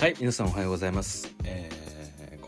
[0.00, 1.30] はい皆さんおはようございます、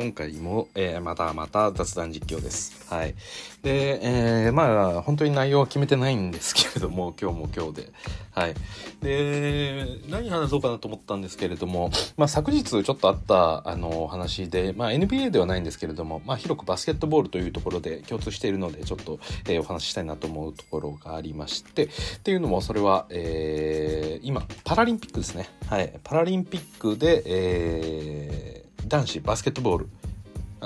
[0.03, 2.93] 今回も、えーまたまた雑談実況です。
[2.93, 3.15] はい。
[3.63, 4.01] で、
[4.47, 7.93] えーまあ本当に内容は決めてないんですけれども 今日も今日で。
[8.33, 8.55] はい。
[9.01, 21.89] で何話そうかなと思ったんですけれども、まあ、昨日ちょっとあったあの話で、まあ、NBA ではないんですけれども、まあ、広くバスケットボールというところで共通しているのでちょっと、えーお話ししたいなと思うところがありましてっ
[22.25, 25.49] ていうのもそれは、えー今パラリンピックですね。
[25.69, 25.93] はい。
[26.03, 29.89] パラリンピックで、えー男子バスケットボール。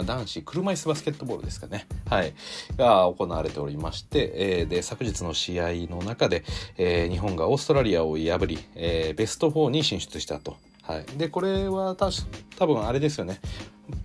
[0.05, 2.35] 男子車椅子バスケットボールですかね、はい、
[2.77, 6.45] が行われておりまして、えーで昨日の試合の中で、
[6.77, 10.57] えー日本がオーストラリアを破り、えーベスト4に進出したと。
[10.83, 12.11] はい、でこれはた
[12.59, 13.41] 多分あれですよね。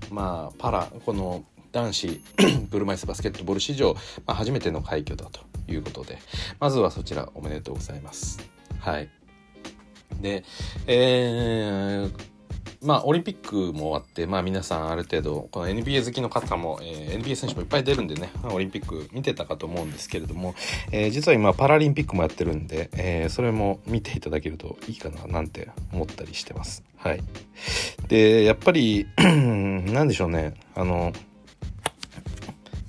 [0.09, 2.21] まあパラこの男子
[2.71, 3.93] 車椅子バスケットボール史上、
[4.25, 6.19] まあ、初めての快挙だということで。
[6.59, 8.39] まずはそちらおめでとうございます。
[8.79, 9.09] はい。
[10.21, 10.43] で、
[10.87, 12.30] えー
[12.83, 20.55] まあ、オリンピックも終わって、まあ、皆さんある程度この NBA 好きの方も、えー NBA 選手もいっぱい出るんでねオリンピック見てたかと思うんですけれども、
[20.91, 26.83] えー実は今パラリンピックもやってるんで、えーそれも見ていただけるといいかななんて思ったりしてます。
[26.97, 27.23] はい、
[28.07, 31.13] でやっぱり なんでしょうねあの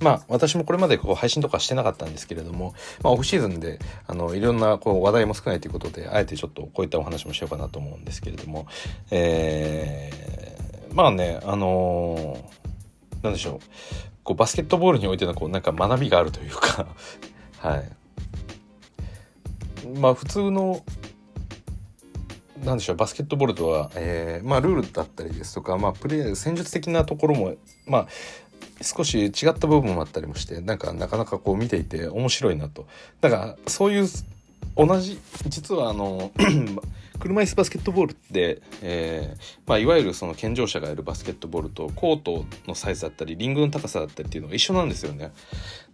[0.03, 8.67] まあ私もこれまでこう配信とかしてなかったんですけれども、まあ、オフシーズンであのいろんなこう話題も少ないということであえてちょっとこういったお話もしようかなと思うんですけれども、
[9.11, 12.63] えーまあねあのー
[13.23, 13.59] なんでしょう。
[14.23, 16.87] こうバスケットボールにおいてのこうなんか学びがあるというか
[17.59, 17.89] はい。
[19.97, 20.83] まあ普通の
[22.63, 28.07] なんでしょうバスケットボールとは、えーまあ、ルールだったりですとか、まあ、プレー戦術的なところも、まあ、
[28.81, 32.87] 少し違った部分もあったりもしてなんかなかなかこう見ていて面白いなと
[33.21, 34.07] だからそういう
[34.75, 36.31] 同じ実はあの
[37.19, 45.31] 車椅子バスケットボールって、えーまあ、いわゆるその健常者がやるバスケットボールとコートのサイズだったりリングの高さだったりっていうのが一緒なんですよね。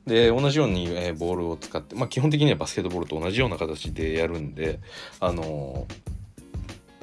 [0.07, 4.79] で同じように、えーボールを使って、まあ、基本的にはバスケットボールと同じような形でやるんで
[5.19, 5.85] あの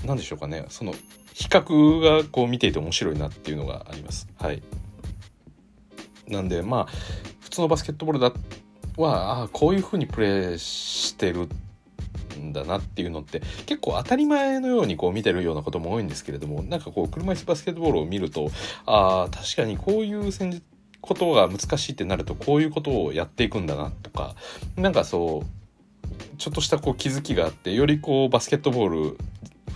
[0.04, 0.92] なんでしょうかねその
[1.36, 4.26] 比較がこう見ていて面白いなっていうのがあります。
[4.38, 4.62] はい、
[6.28, 6.86] なんでまあ
[7.40, 8.32] 普通のバスケットボールだ
[8.96, 11.48] はあーこういう風にプレーしてる
[12.38, 18.50] んだなっていうのって結構当たり前のようにこう見てるようなことも多いんですけれどもなんかこう車椅子バスケットボールを見ると
[18.86, 20.64] ああ確かにこういう戦術
[21.06, 24.34] ことが難しいってなるとこういうことをやっていくんだなとか
[24.76, 29.18] なんかそうちょっとしたこう気づきがあってよりこうバスケットボール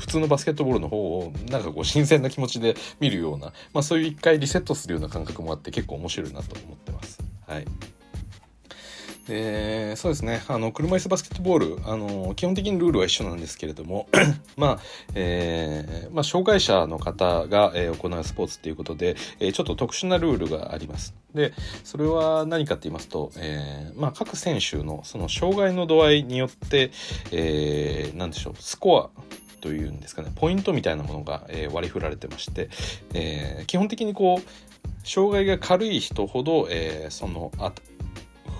[0.00, 7.20] 普通のバスケットボールの方をなんかこう新鮮な気持ちで見るような、まあ、そういう一回リセットするような感覚もあって結構面白いなと思ってます。
[7.46, 7.64] はい
[9.28, 14.08] でそうですねあの車椅子バスケットボールあの基本的にルールは一緒なんですけれども
[14.56, 14.78] まあ、
[15.14, 21.14] えーまあ、障害者の方が、えー行うスポーツっていうことで、えーちょっと特殊なルールがあります。
[21.34, 21.52] で
[21.84, 26.90] それは何かって言いますと、えーまあ、各選手のその障害の度合いによって、
[27.30, 29.10] えー、なんでしょうスコア
[29.60, 32.68] というんですかねポイントみたいなものが、えー割り振られてまして、
[33.14, 37.72] えー基本的にこう障害が軽い人ほど、えーそのあ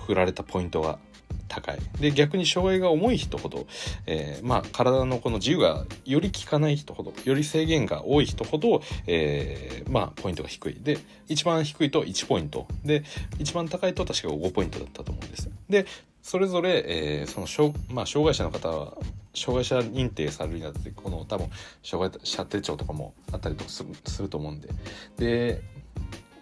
[0.07, 0.99] 振られたポイントが
[1.47, 1.79] 高い。
[1.99, 3.67] で逆に障害が重い人ほど、
[4.07, 10.77] えーまあ、体のこの自由がより効かない人ほどより制限が多い人ほど、えーまあ、ポイントが低い。
[10.81, 10.97] で
[11.27, 12.67] 一番低いと1ポイント。
[12.85, 13.03] で
[13.37, 15.49] 一番高いと確か5ポイントだったと思うんです。
[15.69, 15.85] で
[16.23, 18.97] それぞれ、えーその,、まあ、障害者の方は
[19.33, 21.49] 障害者認定されるようにあたってこの多分
[21.83, 24.69] 障害者手帳とかもあったりとかするすると思うんで
[25.17, 25.61] で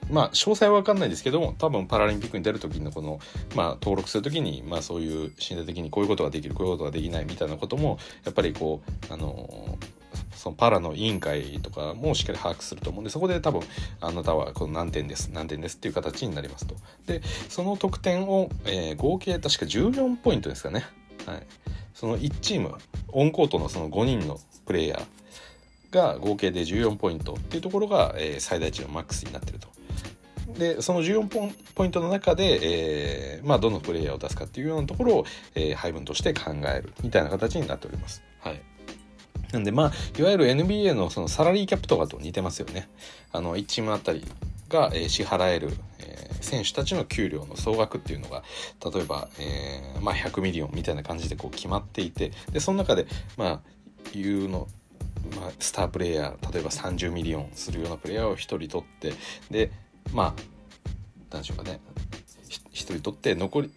[0.09, 3.19] まあ詳細は分かんないですけども多分パラリンピックに出る時のこの、
[3.55, 9.77] まあ、登録する時に、まあ、そういう身体的にこういうことができるこういうことができないみたいなこともやっぱりこうあの
[10.31, 13.61] そのパラの委員会とかもしっかり把握すると思うんでそこで多分
[14.01, 16.75] あなたはこの何点です何点ですっていう形になりますと。
[17.05, 20.85] でその得点を、えー合計確か14ポイントですかね。
[21.25, 21.43] はい、
[21.93, 22.75] その1チーム
[23.09, 29.67] オンコートのその5人のプレイヤーが合計で14ポイントっていうところが、えー最大値のマックスになってると。
[30.57, 38.23] でその14ポポイントの中で、えーまあ、どのプレイヤーを出すかっていうようなところを、えー配分として考えるみたいな形になっております。
[38.41, 38.61] はい
[39.51, 42.89] なんでまあいわゆる NBA のそのサラリーキャップとかと似てますよね。
[43.31, 44.25] あの1チームあたり
[44.69, 45.69] が、えー支払える、
[45.99, 48.43] えー選手たちの給料の総額っていうのが
[48.93, 53.07] 例えば、えーまあ、100 million みたいな感じでこう決まっていてでその中で
[53.37, 53.61] ま
[54.15, 54.67] あいうの
[55.35, 59.13] まあ、スタープレイヤー例えば30 million するようなプレイヤーを1人取って
[59.51, 59.71] で
[60.13, 60.41] まあ
[61.29, 61.81] 何でしょうかね
[62.47, 63.71] 1人取って残り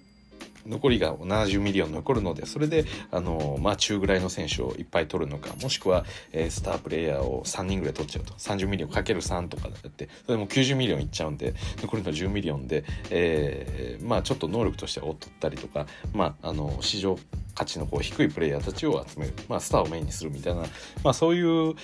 [0.67, 8.35] 残りが70 million 残るのでそれであの、まあ、中ぐらいの選手をいっぱい取るのかもしくは、えー、スタープレイヤーを3人ぐらい取っちゃうと。
[8.35, 10.09] 30 million かける3とかだって。
[10.27, 17.19] それも90 million いっちゃうんで残りの10 million で、えー、まあちょっと能力としては劣ったりとか、まあ、あの市場
[17.55, 20.63] 価値のこう低いプレイヤーたちを集める、まあ、スターをメインにするみたいな、
[21.05, 21.75] まあ、そういう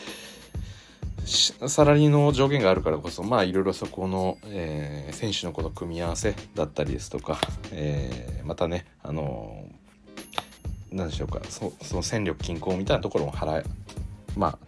[1.27, 7.39] サラリーの上限があるからこそまあいろいろそこの、えー、選手のこの組み合わせだったりですとか、
[7.73, 9.67] えー、またねあの
[10.91, 13.65] 何でしょうかそその戦力均衡みたいなところを払え
[14.37, 14.59] まあ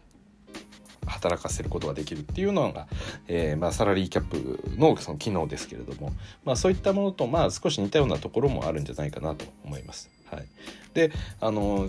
[1.06, 2.87] 働かせることができるっていうのが、
[3.26, 6.12] えーまあ、サラリーキャップのその機能ですけれども、
[6.44, 10.11] まあ、そういったものと、まあ、少し似たようなところもあるんじゃないかなと思います。
[10.31, 10.47] はい、
[10.94, 11.11] で
[11.41, 11.88] あの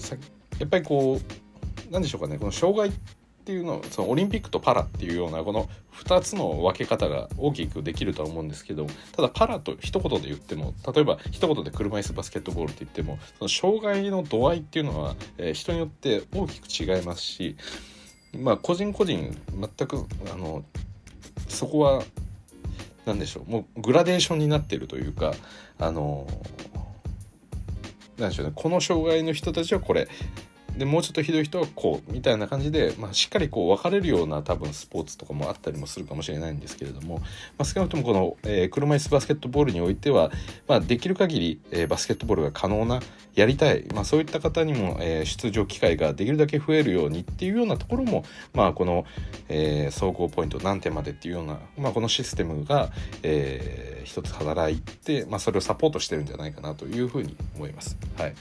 [0.60, 1.20] やっぱりこ
[1.90, 2.92] うなんでしょうかねこの障害
[3.42, 8.86] っていうのそのオリンピックとパラっていうようなこの2つの分け方が大きくできるとは思うんですけど
[9.16, 17.58] ただパラと一言で言っても例えば一言で車椅子バスケットボールって言ってもその障害の度合いっていうのは、え、人によって大きく違いますし
[18.38, 20.64] まあ個人個人全くあの
[21.48, 22.04] そこは
[23.06, 25.34] 何でしょうもうグラデーションになってるというか
[25.80, 26.28] あの
[28.20, 30.08] なんでしょうねこの障害の人たちはこれ
[30.78, 37.24] でもうちょっとひどい人はこうみたいな感じで、まあ、しっかりこう分かれるような多分スポーツとかもあったりもするかもしれないんですけれども、ま
[37.60, 40.32] あ、少なくともこの、えー、車椅子バスケットボールにおいては、
[40.68, 43.00] まあ、できる限り、えー、バスケットボールが可能な
[43.36, 48.24] やりたい、まあ、そういった方にも、えー、出場機会ができるだけ増えるようにっていうようなところも、
[48.54, 49.06] まあ、この、
[49.50, 52.92] えー、総合ポイント何点までっていうような、まあ、このシステムが、
[53.24, 57.98] えー、一つ働いて、まあ、それをサポートしてるんじゃないかなというふうに思います。
[58.18, 58.34] はい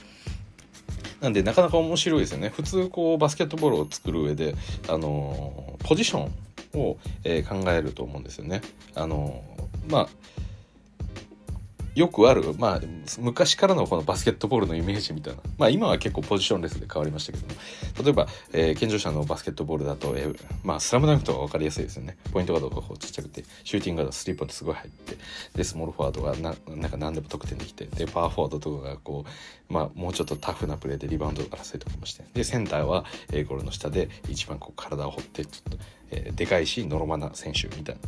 [1.21, 4.55] なんでなかなか面白いですよね普通こうバスケットボールを作る上で
[4.89, 8.61] あのポジションを、えー、考えると思うんですよね。
[8.95, 9.43] あの
[9.87, 10.09] まあ
[11.93, 12.81] よくある、まあ、
[13.19, 17.53] 昔からのこのバスケットボールのイメージみたいな、まあ、今は結構ポジションレスで変わりましたけども。
[18.03, 22.17] 例えば、えー、健常者のバスケットボールだと、えー、まあ、スラムダンクとか分かりやすいですよね。
[22.31, 25.17] ポイントガードがこうちっちゃくてシューティングガードスリーポイントすごい入って
[25.53, 29.25] でスモールフォワードがななんか何でも得点できてでパワーフォワードとかがこ
[29.69, 32.23] う、まあ、もうちょっとタフなプレーでリバウンド争いとかもして。
[32.33, 38.01] でセンターは、えー、ゴールの下で一番こう体を張ってちょっと、えー、でかいしノロマな選手みたいな。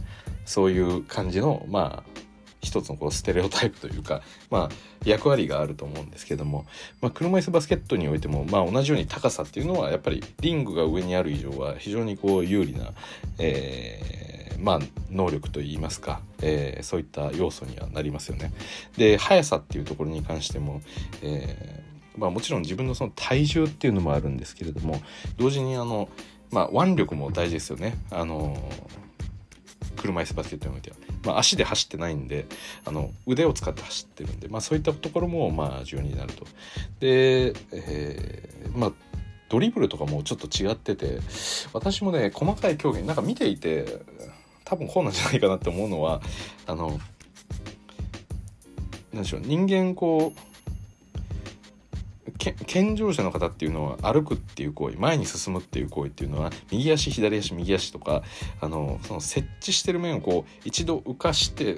[0.45, 2.23] そういう感じのまあ
[2.63, 4.75] 一つのこうステレオタイプというか、 まあ、
[5.05, 6.65] 役割があると思うんですけども、
[7.01, 12.93] まあ、車椅子バスケットにおいても、まあ、同じように高さっていうのはやっぱりリングが上にある以上は非常にこう有利な、
[13.37, 14.79] えー、まあ、
[15.11, 18.51] 能力といいますか、えー、そういった要素にはなりますよね。
[18.97, 20.81] で速さっていうところに関しても、
[21.21, 25.01] えーまあ、もちろん自分のその体重っていうのもあるんですけれども
[25.37, 26.09] 同時にあの、
[26.51, 27.95] まあ、腕力も大事ですよね。
[28.11, 28.55] あの
[29.97, 30.97] 車椅子バスケットにおいては。
[31.23, 32.45] まあ、足で走ってないんで
[32.85, 36.45] あの腕を使って走ってるんで、まあ、そういったところもまあ重要になると。
[36.99, 38.91] で、えー、まあ
[39.49, 41.19] ドリブルとかもちょっと違ってて
[41.73, 44.01] 私もね細かい競技なんか見ていて
[44.65, 46.21] 多分こうなんじゃないかなって思うのは
[46.65, 46.99] あの
[49.13, 50.52] 何でしょう人間こう
[52.51, 58.23] 健常者の方っていうのは歩くっていう行為前に進むっていう行為っていうのは右足左足右足とか
[58.59, 61.77] あのその設置してる面をこう一度浮かして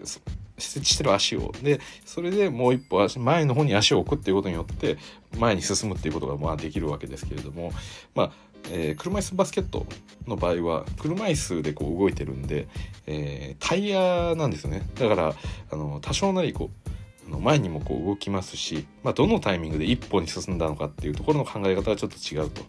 [0.57, 1.51] 設置してる足を。
[1.61, 4.97] でそれでもう一歩足前の方に足を置くっていうことによって
[5.37, 7.71] 前に進むっていうことがまあできるわけですけれども
[8.15, 8.31] まあ
[8.71, 9.85] えー、車椅子バスケット
[10.27, 12.67] の場合は車椅子でこう動いてるんで、
[13.05, 14.81] えー、タイヤなんですよね。
[14.95, 15.35] だから
[15.71, 16.89] あの多少なりこう
[17.29, 22.61] の前にもこう動きますし、まあ、どのタイミングで一歩に進んだのかっていうところの考え方がちょっと違うと。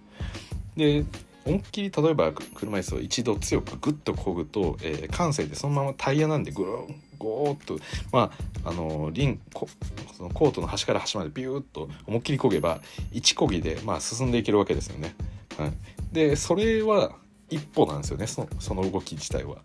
[0.77, 1.05] で
[1.47, 7.79] 思いっきり例えば車椅子を一度強くグッと漕ぐと、えー、感性でそのままタイヤなんでグローゴーッと
[8.13, 8.33] ま
[8.65, 9.69] ああのリンコ
[10.17, 12.81] そのコートの端から端までビューッと思いっきり漕げば
[13.13, 15.15] 1漕ぎで、まあ、進んでいけるわけですよね。
[15.57, 15.73] はい、
[16.13, 17.13] でそれは
[17.49, 19.59] 一歩なんですよねその動き自体は。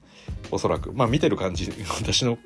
[0.51, 0.91] おそらく。
[0.93, 2.37] まあ見てる感じ 私の、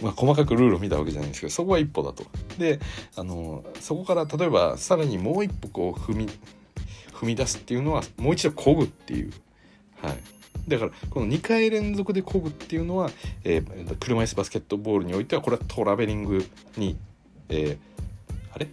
[0.00, 2.24] まあ、細かくルールを見たわけじゃないんですけどそこは一歩だと。
[2.58, 2.80] で
[3.16, 6.28] あのそこから例えばさらにもう一歩こう踏み
[7.12, 9.32] 踏み出すっていうのはもう一度漕ぐっていう。
[10.00, 10.18] はい。
[10.68, 13.10] だからこの2回連続で漕ぐっていうのは、
[13.44, 16.46] えー、車椅子バスケットボールにおいてはこれはトラベリング
[16.76, 16.96] に、
[17.48, 18.68] えー、あれ？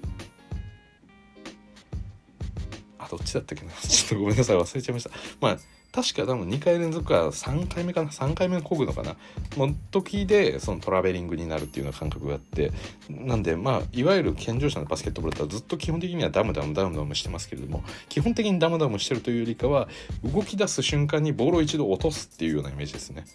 [2.99, 3.71] あどっちだったっけな？
[3.81, 4.57] ちょっとごめんなさい。
[4.57, 5.09] 忘れちゃいました。
[5.41, 5.57] まあ
[5.97, 9.15] 確か多分2回連続か3回目かな3回目のこぐのかな
[9.57, 12.71] の時でそのトラベリングになるっていうような感覚があって
[13.09, 19.87] なんでまあいわゆる健常者のバスケットボールだったらずっと基本的にはダムダムダムダムしてますけれども基本的にダムダムしてるというよりかは
[20.23, 23.25] 動き出す瞬間にボールを一度落とすっていうようなイメージですね。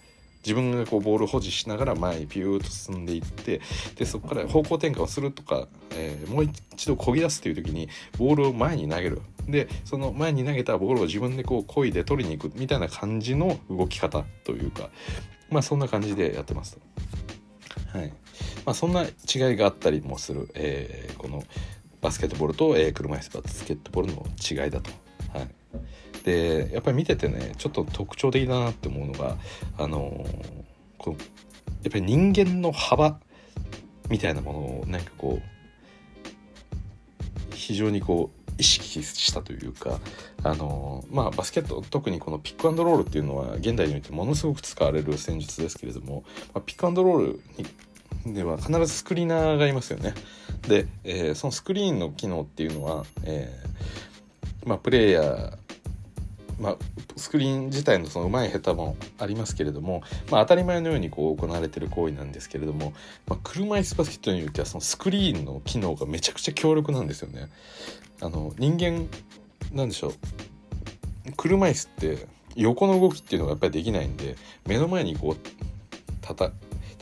[0.45, 3.61] 自分がこうボール保持しながら前にピューッと進んでいって
[3.97, 7.89] でそこから方向転換をするとか、えー、もう一度漕ぎ出すという時に
[8.19, 14.91] ボールを前に投げるでその前に投げたボールを自分でこう漕いで取りに行くみたいな感じの動き方というか
[15.51, 16.81] まあそんな感じでやってますと。
[17.99, 18.13] はい。
[18.65, 21.43] まあ、そんな違いがあったりもする、えー、この
[22.01, 24.91] バスケットボールと、えー、車椅子バスケットボールの違いだと。
[25.37, 25.49] はい。
[26.25, 29.37] でやっぱり見ててねちょっと特徴的だなって思うのが
[29.77, 30.65] あのー、
[30.97, 31.23] こう
[31.83, 33.19] やっぱり人間の幅
[34.09, 40.01] みたいなものをなんかこう非常にこう意識したというか
[40.43, 47.41] あの、まあバスケット特にこのピックアンドロールっていうのは現代においてものすごく使われる戦術ですけれども、まあ、ピックアンドロール
[48.27, 50.15] にでは必ずスクリーナーがいますよね。
[50.69, 55.59] で、えー、そのスクリーンの機能っていうのは、えー、まあ、プレイヤー
[56.63, 56.77] まあ、
[57.17, 62.93] スクリーン自体のその上手い下手もありますけれども、まあ、当たり前のようにこう行われてる行為なんですけれども、
[63.27, 67.49] まあ、車椅子バスケットにおいてはそのスクリーンの機能がめちゃくちゃ強力なんですよね。
[68.23, 69.07] あの人間
[69.73, 70.13] なんでしょう
[71.37, 72.27] 車椅子って
[72.57, 74.37] 横の動きっていうのがやっぱりできないんで
[74.67, 75.37] 目の前にこう
[76.21, 76.51] たた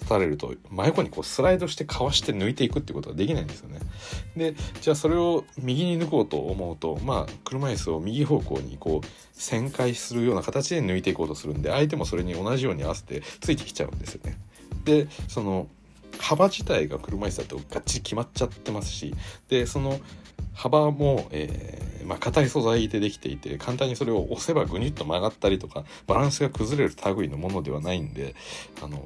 [0.08, 3.78] たれると真横にこうスライドしてかわして抜いていくってことができないんですよね。
[4.36, 14.36] でじゃあそれを右に抜こうと思うとまあ車椅子を右方向にこう旋回するような形で抜いていこうとするんで相手もそれに同じように合わせてついてきちゃうんですよね。
[14.84, 15.68] でその
[16.18, 19.14] 幅自体が車椅子だとがっちり決まっちゃってますし
[19.48, 20.00] でその
[20.54, 28.34] 幅も、えー、まあ、硬い素材でできていて簡単にそれを押せばグニッと曲がったりとかバランスが崩れる類のものではないんで
[28.82, 29.02] あの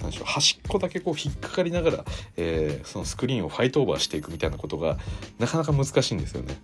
[0.00, 2.04] なんでしょう端っこだけこう引っかかりながら、
[2.36, 4.98] えー、そのスクリーンをファイトオーバーしていくみたいなことが
[5.38, 6.56] なかなか難しいんですよね。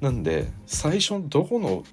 [0.00, 1.84] なんで最初どこの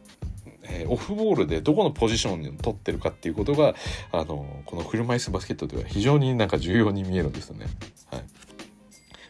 [0.70, 3.76] えー、オフボールでどこのポジションに取ってるかっていうことが
[4.12, 7.68] あのこの車椅子バスケットでは非常になんか重要に見えるんですよね。
[8.12, 8.24] はい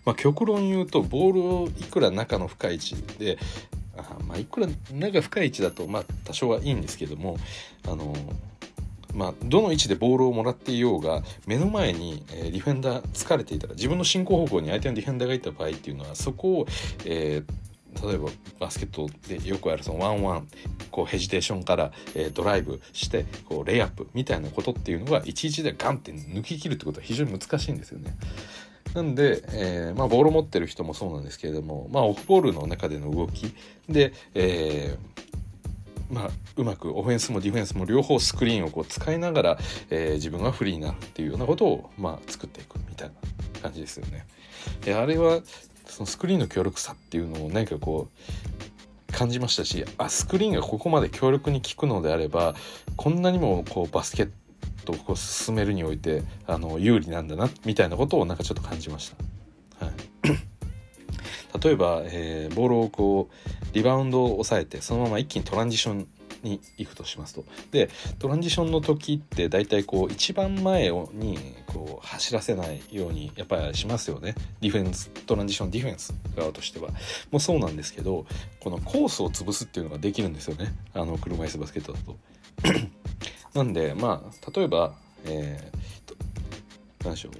[0.05, 3.37] まあ、極論言うとボールをいくら中の深い位置で
[3.97, 7.37] あまあいくら中深い位置だとまあ多少はいいんですけども
[7.85, 8.15] あの
[9.13, 16.67] まあ、どの位置でボールをもらっていようが目の前に、え、ディフェンダー疲れていたら自分の進行方向に相手のディフェンダーがいた場合っていうのはそこを、
[17.03, 17.53] えー、
[18.03, 18.29] 例えば
[18.59, 20.47] バスケットでよくあるそのワンワン
[20.91, 28.15] こうヘジテーションから、え、ドライブしてこうレイアップみたいなことっていうのが11でガンって抜き切るってことは非常に難しいんですよね。
[28.93, 33.53] なんで、えーまあ、ボールを持ってる人もそうなんですけれども、まあ、オフボールの中での動き
[33.89, 35.17] で、えー
[36.09, 39.57] まあ、うまくオフェンスもディフェンスも両方スクリーンをこう使いながら、
[39.89, 44.25] えー、自分がフリーになるっていうようなことを、まあ、作っていくみたいな感じですよね。
[44.95, 45.41] あれは
[45.89, 52.55] そのスクリーンの強力さっていうのを何かこう感じましたしあスクリーンがここまで強力に効くのであれば
[52.95, 54.29] こんなにもこうバスケッ
[54.85, 59.13] トをこう進めるにおいてあの有利なんだなみたいなことをなんかちょっと感じまし
[59.79, 59.85] た。
[59.85, 59.95] はい
[61.63, 66.07] 例えば、えー、ボールをこうリバウンドを抑えてそのまま一気にトランジション
[66.47, 67.43] に行くとしますと。
[67.71, 67.89] で
[68.19, 71.37] トランジションの時って大体こう一番前に
[71.67, 74.35] こう走らせないようにやっぱりしますよね。
[74.61, 76.89] ディフェンストランジションディフェンス側としては。
[77.31, 78.25] もうそうなんですけど
[78.59, 80.73] このコースを潰すっていうのができるんですよね。
[80.93, 82.17] あの車椅子バスケットだと。
[83.53, 87.31] なんでまあ例えばえー、何でしょう。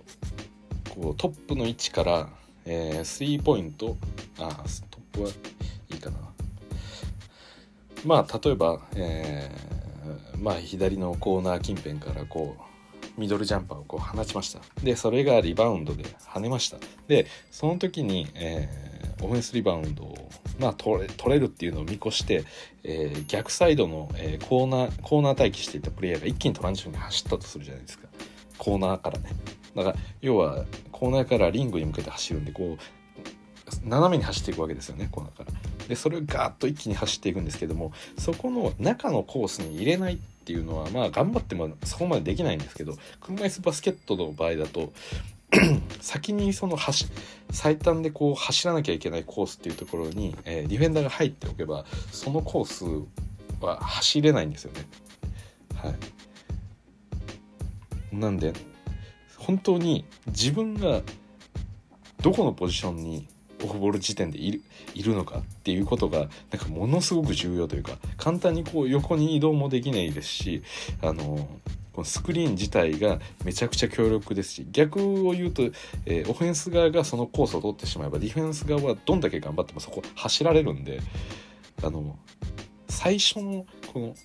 [0.90, 2.30] こうトップの位置から
[2.70, 3.96] えー、スリーポイント、
[4.40, 4.50] あ、
[4.92, 5.30] トップは
[5.90, 6.18] いいかな。
[8.08, 14.62] まあ、例えば、えー、まあ、左のコーナー近辺からこう、ミドルジャンパーをこう放ちました。
[14.82, 16.78] で、それがリバウンドで跳ねました。
[17.08, 22.46] で、その時に、えー、オフェンスリバウンドを、まあ、取れ取れるっていうのを見越して、
[22.84, 28.08] えー、逆サイドの、え、コーナー、コーナー待機していたプレイヤーが一気にトランジションに走ったとするじゃないですか。
[28.58, 29.32] コーナーからね。
[29.76, 32.97] だから要はコーナーからリングに向けて走るんでこう
[33.84, 35.52] 斜めに走っていくわけですよねコーナーから。
[35.88, 44.92] でそれをガーッと一気に走っていくんですけどもそこの中のコースに入れないっていうのはまあ頑張ってもそこまでできないんですけど車椅子バスケットの場合だと
[46.02, 47.08] 先にその走
[47.52, 52.86] 最短でこう走らなきゃいけないコースっていうところに、えー、ディフェンダーが入っておけばそのコース
[53.66, 54.86] は走れないんですよね。
[55.76, 55.94] は
[58.12, 58.54] い、なんで
[59.38, 61.02] 本当に自分が
[62.22, 63.28] どこのポジションに
[63.64, 64.62] オフボール時点でいる
[64.94, 66.28] いるのかっていうことがなん
[66.60, 70.64] かものすごく重要というか簡単にこう横に移動もできないですし
[71.02, 71.48] あの
[71.94, 75.64] このスクリーン自体がめちゃくちゃ強力ですし逆を言うと、
[76.06, 81.00] えー、オフェンス側がそのコースを取ってしまえばディフェンス側はどんだけ頑張ってもそこ走られるんで
[81.84, 82.18] あの
[82.88, 84.16] 最初のこの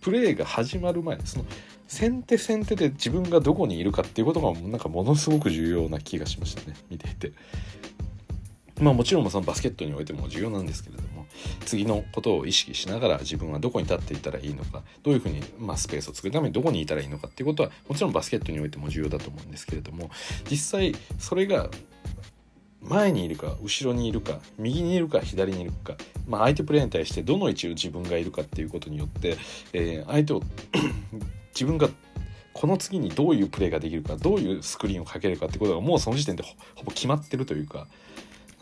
[0.00, 1.44] プレーが始まる前その
[1.86, 7.32] 先手先手で自分がどこにいるかっていうことがなんかものすごく重要な気がしましたね見ていて。
[8.80, 11.26] まあもちろんそのバスケットにおいても重要なんですけれども
[11.66, 20.10] 次のことを意識しながら自分はどこに立っていたらいいのかどういうふうにまあスペースを作るためにどこにいたらいいのかっていうことはもちろんバスケットにおいても重要だと思うんですけれども
[20.50, 21.70] 実際それが
[22.82, 25.94] 前にいるか後ろにいるか右にいるか左にいるか、
[26.26, 29.36] まあ、相手プレーに対してどの位置を自分がいるかっていうことによって、
[29.72, 30.42] え、相手を
[31.54, 31.88] 自分が
[32.52, 36.42] この次にどういうプレーができるかどういうスクリーンをかけるかってことがもうその時点で
[36.74, 37.86] ほぼ決まってるというか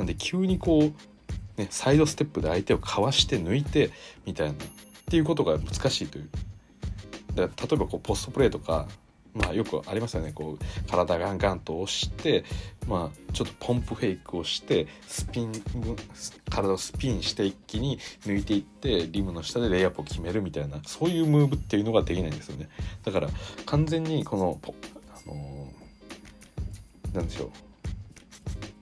[0.00, 3.90] なんで急にこう、ね、サイドステップで相手をかわして抜いて
[4.24, 4.56] みたいなっ
[5.10, 6.28] ていうことが難しいという。
[7.34, 8.88] だから例えばこうポストプレーとか
[9.34, 10.32] まあよくありますよね。
[10.34, 12.44] こう体ガンガンと押して
[12.88, 15.52] まあちょっとポンプフェイクをしてスピン
[16.48, 22.70] 体をスピンして一気に抜いていってリムの下でレイアップを決めるみたいなそういうムーブっていうのができないんですよね。
[23.04, 23.28] だから
[23.66, 27.69] 完全にこのあのー、なんでしょう。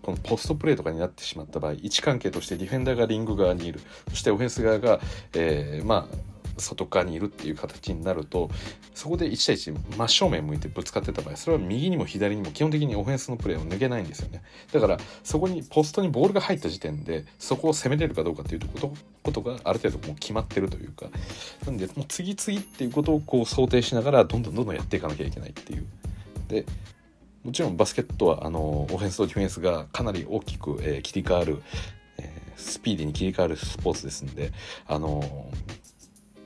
[0.08, 3.80] このポストプレーとかになってしまった場合位置関係としてディフェンダーがリング側にいる。
[4.08, 5.00] そしてオフェンス側が、
[5.34, 6.16] えー、まあ
[6.56, 8.50] 外側にいるっていう形になると
[8.94, 14.42] そこで1対1真正面向いてぶつかってた場合それは右にも左にも基本的にオフェンスのプレーを抜けないんですよね。
[14.72, 21.10] だからそこにポストにボールが入った時点でそこを攻めれるかどうかっていうことことがある程度もう決まってるというか。
[21.66, 25.86] なんでもう次々っていうことをこう想定しながらどんどんどんどんやっていかなきゃいけないっていう。
[26.48, 26.64] で
[27.48, 31.62] もちろんバスケットはあのオフェンスとディフェンスがかなり大きく、えー、切り替わる、
[32.18, 34.52] えー、スピーディーに切り替わるスポーツですんで
[34.86, 35.50] あの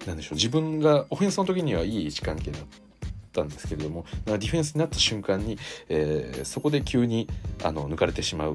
[0.07, 2.63] なんでしょう自分がオフェンスの時にはいい位置関係だっ
[3.33, 7.27] たんですけれどもディフェンスになった瞬間に、えー、そこで急に
[7.65, 8.55] あの抜かれてしまう。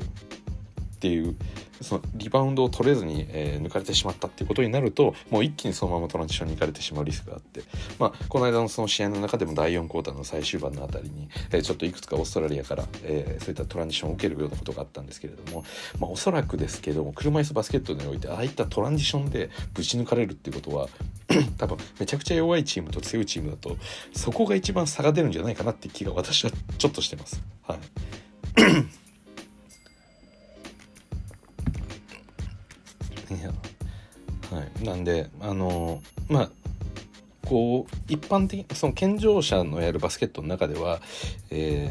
[0.97, 1.35] っていう
[1.81, 7.61] そのリバウンドを取れずに、えー、抜かれてしまったっていうことになるともう一気にそのままトランジションに行かれてしまうリスクがあって、
[7.99, 15.63] まあ、この間のその試合の中でも第4クォーターの最終盤のあたりに、えー、ちょっといくつかオーストラリアから、えー、そういったトランジションを受けるようなことがあったんですけれども、
[15.99, 20.89] まあ、おそらくですけども車椅子バスケットにおいてああいったトランジションでぶち抜かれるっていうことは
[21.59, 23.77] 多分めちゃくちゃ弱いチームと強いチームだと
[24.13, 27.43] そこが一番差が出るんじゃないかなって気が私はちょっとしてます。
[27.61, 27.77] はい
[33.35, 36.49] はい、なんであのまあ
[37.45, 40.99] こう一般的その健常者のやるバスケットの中では、
[41.49, 41.89] え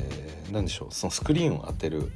[0.48, 2.12] ー、何でしょうそのスクリーンを当てる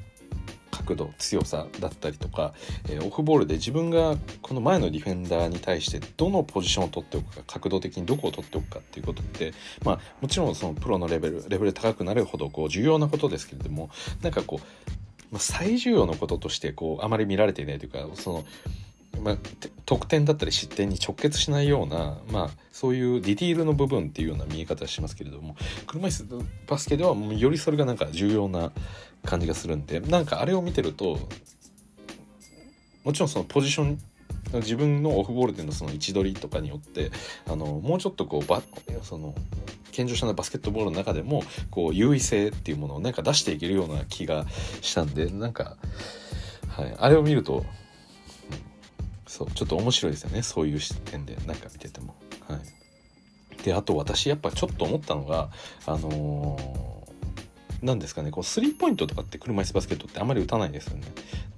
[0.70, 2.52] 角度強さだったりとか、
[2.88, 9.52] えー、オフボールで自分がこの前のディフェンダーに対してどのポジションを取っておくか角度的にどこを取っておくかっていうことって
[9.84, 13.90] まあもちろんそのプロのレベルレベル高くなるほどこう重要なことですけれども
[14.22, 14.60] なんかこ
[15.32, 18.44] う、最重要のこととしてこうあまり見られていないというかその
[19.18, 19.36] まあ、
[19.84, 28.72] 得点だったり失点に直結しないような、まあ、そういうディティールの部分っていうような見え方しますけれども車椅子バスケではもうよりそれがなんか重要な
[29.24, 31.18] 感じがするんでなんかあれを見てると
[33.04, 33.98] もちろんそのポジション
[34.54, 37.10] 自分のオフボールでのその位置取りとかによって
[37.46, 38.62] あのもうちょっとこうバ
[39.02, 39.34] その
[39.92, 44.46] 健常者のバスケットボールの中でもこう優位性っていうものをなんか出していけるような気が
[44.80, 45.76] したんでなんか、
[46.68, 47.64] はい、あれを見ると
[49.30, 52.16] そうちょっと面白いですよねそういう視点でなんか見てても。
[52.48, 55.50] はい、であと私やっぱちょっと思ったのが
[55.86, 61.04] あのー、ですかねこうスリーポイントとかって車椅子バスケットってあんまり打たないですよね。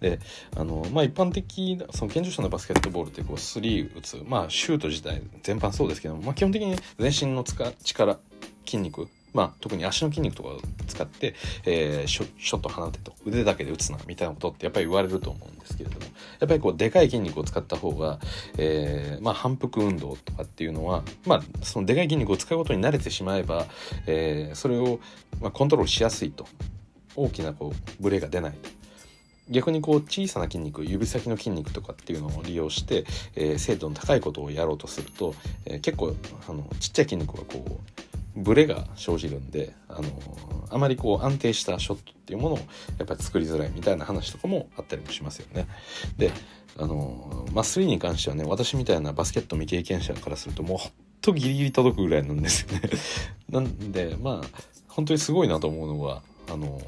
[0.01, 0.19] で
[0.55, 8.19] あのまあ一般的なその健常者のバスケットボールってこうスリー打つまあシュート自体全般そうですけども、まあ、基本的に全身の力
[8.67, 16.07] 筋肉まあ、特に足の筋肉とかを使って、えー、ショショット放てと腕だけで打つなみたいなことってやっぱり言われると思うんですけれども
[16.41, 18.19] やっぱりこうでかい筋肉を使った方が、
[18.59, 23.67] えー、まあ、反復運動とかっていうのは、まあ、そのでかい筋肉を使うことに慣れてしまえば、
[24.07, 25.01] えー、それを、
[25.41, 26.47] まあ、コントロールしやすいと
[27.17, 28.83] 大きなこうブレが出ないと。
[29.51, 35.35] 逆にこう小さな筋肉指先の筋肉とかっていうのを利用して、えー、精度の高いことをやろうとすると、
[35.67, 36.15] えー、結構
[36.49, 40.09] あのちっちゃい筋肉がこうブレが生じるんであの
[40.71, 42.59] あまりこう安定したショットっていうものを
[42.99, 45.67] やっぱり作りづらいみたいな話とかもあったりもしますよね。
[46.17, 46.31] で
[46.79, 52.91] あのまあ3に関してはね私みたいなバスケット未経験者からするともうほんとギリギリ届くぐらいなんですよね。
[53.51, 56.81] なんでまあ本当にすごいなと思うのはあの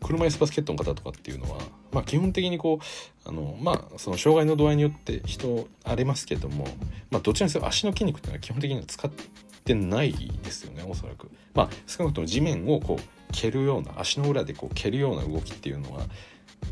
[0.00, 1.58] 車椅子バスケットの方とかっていうのは、
[1.92, 6.66] まあ、基本的にこうあの、まあ、その障害の度合いによって人ありますけども、
[7.10, 9.24] まあ、どちらにせよ足の筋肉っていうのは基本的には使って
[9.64, 11.30] てないですよねおそらく。
[11.54, 16.02] まあ、少なくとも地面をこう蹴るような足の裏でこう蹴るような動きっていうのは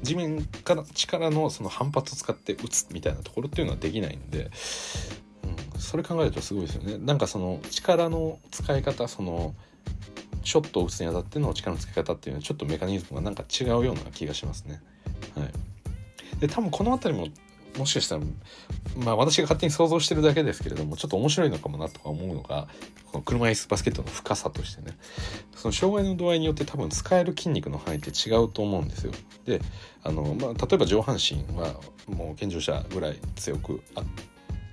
[0.02, 4.50] 地面から力のその反発を使って打つみたいなところっていうのはできないんで、
[5.74, 9.54] うん、それ考えるとすごいですよねなんかその力の使い方その
[10.42, 14.80] ショットを打つにあたっての力の使い方っていうのはちょっとメカニズムがなんか違うような気がしますね。
[15.36, 15.50] はい、
[16.40, 17.26] で多分この辺りも
[17.78, 18.22] もしかしたら
[18.96, 22.68] まあ私が勝手に想像してるだけですけれどもちょっと面白いのかもなとか思うのが
[23.06, 24.96] この車椅子バスケットの深さとしてね
[25.54, 29.12] その障害の度合いによって多分使える筋肉の範囲って違うと思うんですよ。
[29.44, 29.60] で
[30.02, 31.74] あの、まあ、例えば上半身は
[32.06, 33.82] もう健常者ぐらい強く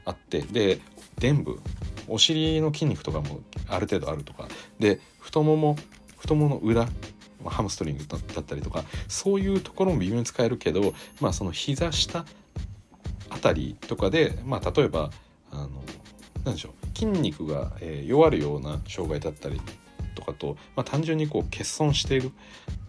[0.06, 0.80] あってで
[1.20, 1.60] 臀部
[2.08, 4.48] お尻の筋肉とかもある程度あるとか
[4.80, 5.76] で太もも
[6.18, 6.88] 太ももの裏
[7.46, 12.26] ハムストリングだったりとかそういうところも微妙に使えるけどまあその膝下
[13.30, 15.12] あたりとかでまあ例えば
[15.52, 15.70] あの
[16.44, 19.62] 何でしょう筋肉が、え、弱るような障害だったり
[20.16, 22.32] とかと、まあ、単純にこう欠損している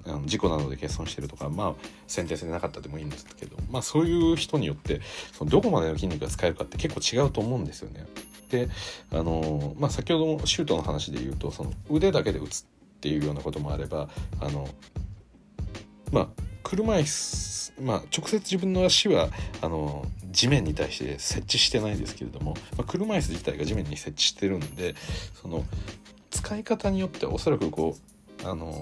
[0.06, 1.74] あの事故などで欠損してるとかまあ
[2.06, 5.00] 先天性でなかったでもいいんですけど、まあ、そういう人によって
[5.32, 8.06] そのどこまでの筋肉が使えるかって結構違うと思うんですよね。
[8.50, 8.68] で
[9.12, 14.08] あの、まあ、先ほどもシュートの話で言うとその腕だけで打つっていうようなこともあれば
[14.40, 14.68] あの
[16.10, 16.28] まあ
[16.62, 19.28] 車椅子まあ直接自分の足は
[19.62, 24.94] あの地面に対して設置してないですけれども、まあ、車椅子自体が地面に設置してるんで
[25.40, 25.64] その
[26.30, 27.96] 使い方によってはおそらくこ
[28.44, 28.72] うあの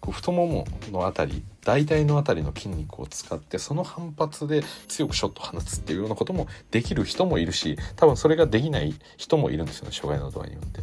[0.00, 10.80] こう太ももの辺り大腿の辺りの筋肉を使ってその反発で強くショット放つっていうようなこともできる人もいるし多分それができない人もいるんですよね障害の度合いによって。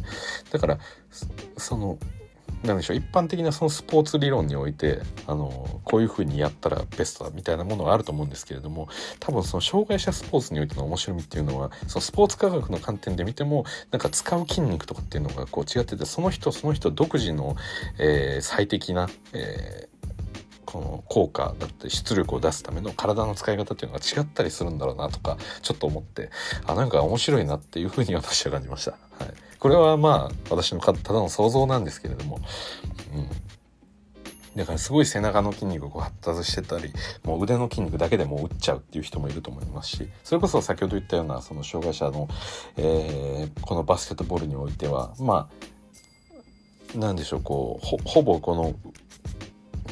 [0.52, 0.78] だから
[1.56, 1.98] その
[2.64, 8.88] なんでしょう一般的なそのスポーツ理論においてあのこういうふうにやったらベストだみたいなものがあると思うんですけれども
[9.20, 17.56] 多分その障害者スポーツにおいての面白みっていうのはそのスポーツ科学の観点で見てもなんか使う筋肉とかっていうのがこう違っててその人その人独自の、
[17.98, 19.96] えー、最適な、えー
[20.66, 26.30] この効果だって出力を出すための体の使い方っていうのが違ったりするんだろうなとかちょっと思って
[26.66, 28.98] あなんか面白いなっていうふうに私は感じました。
[29.18, 29.34] はい。
[29.58, 32.40] これはまあ私のただの想像なんですけれども、
[33.14, 33.28] うん、
[34.56, 36.92] だからすごい背中の筋肉が発達してたり
[37.24, 42.28] もう腕の筋肉だけでもう打っちゃうっていう人もいると思いますしそれこそ先ほど言ったようなその障害者の、
[42.76, 45.48] えー、このバスケットボールにおいてはま
[46.94, 48.74] あ何でしょうこうほぼこの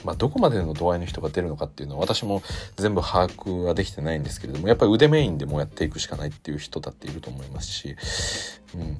[0.05, 2.43] まあ、どこまでの度合いの人が出るのかっていうのは私も
[2.77, 7.97] 全部把握はできてないんですけれどもやっぱり腕メインでもやっていくしかないっていう人だっていると思いますし、
[8.75, 8.99] うん、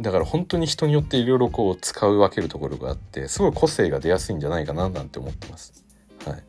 [0.00, 5.84] だから本当に人によっていろいろこう使う分けるところがあってすごい個性が出やすいんじゃないかななんて思ってます。
[6.24, 6.42] はい、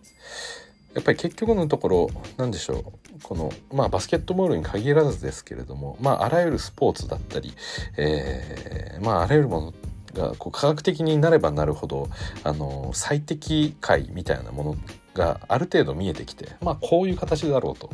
[0.94, 2.84] やっぱり結局のところ何でしょう。
[3.22, 7.54] このまあバスケットボールに限らずですけれどもまああらゆるスポーツだったり、
[7.98, 9.74] えー、まああらゆるもの
[10.14, 12.10] がこう科学的になればなるほど
[12.44, 14.78] あの最適解みたいなもの
[15.14, 17.90] がある程度見えてきてまあこういう形だろうと。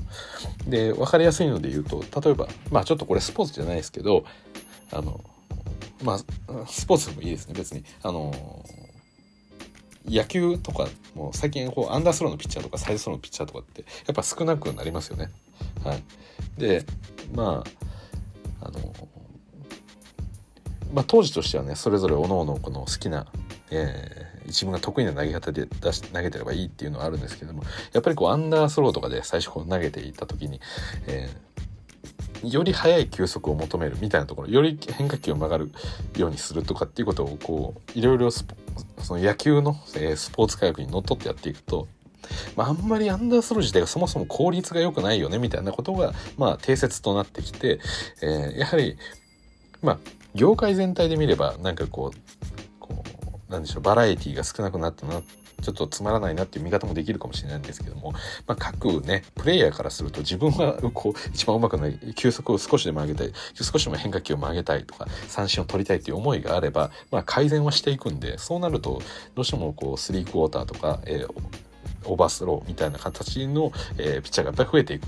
[0.67, 4.23] で分かりやすいので言うと例えばまあちょっとこれスポーツじゃないですけど
[4.91, 5.21] あの
[6.03, 6.19] まあ
[6.67, 8.33] スポーツでもいいですね別にあの
[10.05, 15.29] 野球とかも最近こうアンダースローのピッチャーとかサイドスローのピッチャーとかってやっぱ少なくなりますよね。
[15.83, 16.03] はい、
[16.57, 16.85] で
[17.33, 17.63] ま
[18.61, 18.93] ああの
[20.93, 23.27] まあ、当時としてはねそれぞれおのおのこの好きな、
[23.71, 30.59] えー、自分が得意な投げ方で出し投げてればいいっていうのはあるんですけどもやっぱりこうアンダースローとかで最初こう投げていった時に、
[31.07, 35.71] えー、より速い球速を求めるみたいなところより変化球を曲がる
[36.17, 38.45] ようにするとかっていうことをこういろいろそ
[39.11, 41.87] の野球の、えー、スポーツ科学にのっとってやっていくと
[42.55, 47.79] まあ、あんまりアンダースロー自体がそもそも効率が良くないよねみたいなことが、まあ、定説となってきて、
[48.21, 48.97] えー、やはり、
[49.81, 49.99] まあ、
[50.35, 53.03] 業界全体で見ればなんかこうこ
[53.47, 55.21] うなんでしょうバラエティが少なくなったな
[55.61, 58.13] ちょっとつまらないなっていう見方もできるかもしれないんですけども、
[58.47, 69.01] まあ、各ねプレイヤーからすると自分はこう一番うまくない球速を少しでも上げたい少しでも変化球を曲げたいとか三振を取りたいっていう思いがあれば、まあ、改善はしていくんでそうなると
[69.35, 71.29] どうしてもこうスリークォーターとか、えー、
[72.05, 75.07] オーバースローみたいな形の、えー、ピッチャーがやっぱり増えていく。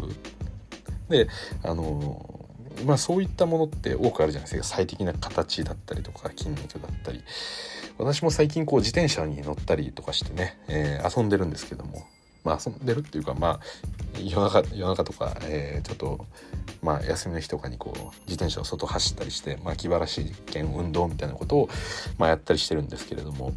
[1.10, 1.28] で
[1.64, 2.41] あの
[2.86, 4.76] まあそういったものって多くあるじゃないですか。
[4.76, 7.24] 最適な形だったりとか筋肉だったり。
[7.98, 12.06] 私も最近こう自転車に乗ったりとかしてね、えー、遊んでるんですけども。
[12.44, 16.26] まあ遊んでるっていうかまあ夜中夜中とか、えー、ちょっと
[16.82, 21.70] まあ休みの日とかにこう自転車を外走ったりして、まあ、気晴らし兼運動みたいなことを、
[22.18, 23.54] まあ、やったりしてるんですけれども。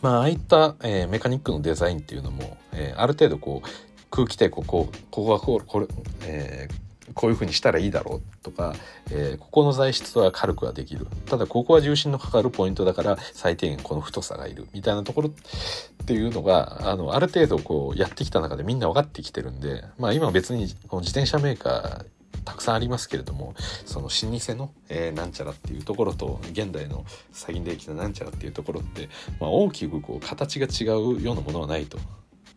[0.00, 3.68] まあああいった、えー、メカニックのデザインっていうのも、えー、ある程度こう
[4.10, 5.86] 空気抵抗こうここがこうこれ、
[6.24, 6.74] えー、
[7.14, 8.74] こういうふうにしたらいいだろうとか、
[9.10, 22.06] えー、ここの材質は軽くはできるただここは重心のかかるポイントだから最低限この太さがいるみたいなところっていうのがあのある程度こうやってきた中でみんな分かってきてるんでまあ今別にこの自転車メーカー
[22.44, 29.08] たくさんありますけれどもその老舗の、えー、なんちゃらっていうところと現代の最近できたなんちゃらっていうところって、
[29.40, 31.98] まあ、大きくこう形が違うようなものはないと。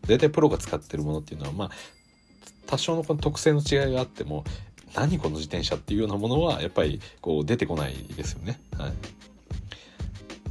[0.07, 1.71] 大体プロが使ってるものっていうのはまあ
[2.65, 4.43] 多少のこの特性の違いがあっても
[4.95, 8.59] 何この自転車っていうようなものはやっぱりこう出てこないですよね。
[8.77, 8.87] は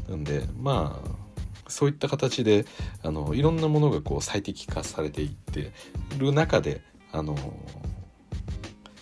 [0.09, 2.66] い、なんでまあそういった形で
[3.03, 5.72] あのいろんなものがこう最適化されていって
[6.18, 7.37] る中であの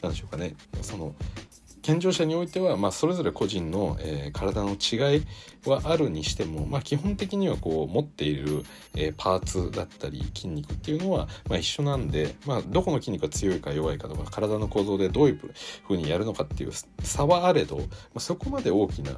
[0.00, 1.14] 何でしょうかねその
[1.82, 5.26] 健常者においては、まあ、それぞれ個人の、えー、体の違い
[5.66, 8.64] はあるにしても、まあ、基本的にはこう持っている、
[8.94, 15.40] えー、パーツだったり筋肉っていうのは、まあ、一緒なんで、まあ、どこの筋肉が強いか弱いかとか体の構造でどういう
[15.86, 16.70] ふうにやるのかっていう
[17.02, 17.84] 差はあれど、ま
[18.16, 19.12] あ、そこまで大きな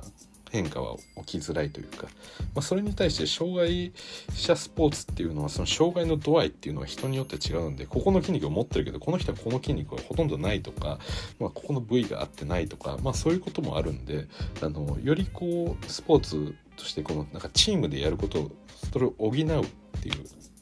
[0.54, 2.06] 変化は起きづらいというか、
[2.54, 3.92] まあ、それに対して障害
[4.32, 11.00] 者スポーツっていうのはその障害の度合いっていうのは人によって違うんでここの筋肉を持ってるけどこの人はこの筋肉はほとんどないとか、
[11.40, 14.28] まあ、ここの部位が合ってないとか、まあ、そういうこともあるんで
[14.62, 18.52] あのよりこうスポーツとしてこのなんかチームでやること
[18.92, 19.64] それを補うっていう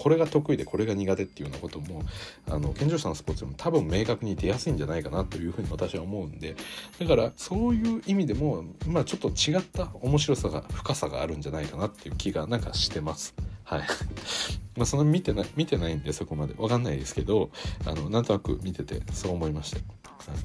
[0.02, 2.02] これが得意でこれが苦手っていうようなことも
[2.50, 6.56] あの健常者のスポーツでも多分明確に出やすいんじゃないかなというふうに私は思うんで
[6.98, 13.32] だからそういう意味でもまあちょっと違った面白さが深さがあるんじゃないかなっていう気がなんかしてます。
[13.62, 13.82] はい。
[14.76, 17.50] まあその見てない見てないんでそこまでわかんないですけど
[17.86, 19.76] あのなんとなく見ててそう思いました。
[19.78, 20.36] は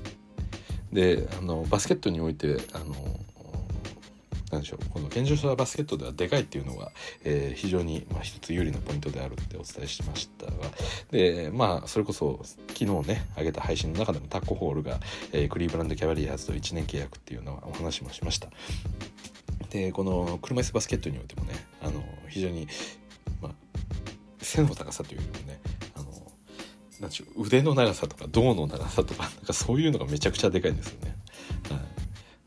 [0.91, 2.93] い、であのバスケットにおいてあの
[4.57, 6.91] 何でしょうこの健常者バスケットではでかいっていうのが、
[7.23, 10.51] えー、非常に、まあ、一つ有利なポイントであるってお伝えしましたが。
[11.11, 12.39] でまあそれこそ
[12.69, 14.99] 昨日ね上げた配信の中でもタッコホールが、
[15.31, 18.49] えー、クリーブランドキャバリアーズと1年契約っていうのはお話もしました。
[19.69, 22.67] でこの車椅子バスケットにおいてもねあの非常に、
[23.41, 23.51] まあ、
[24.41, 25.59] 背の高さというよりもね
[25.95, 26.05] あの
[26.99, 31.15] なんでしょう腕の長さとか胴の長さとかなんかそういうのがめちゃくちゃでかいんですよね。
[31.69, 31.96] はい。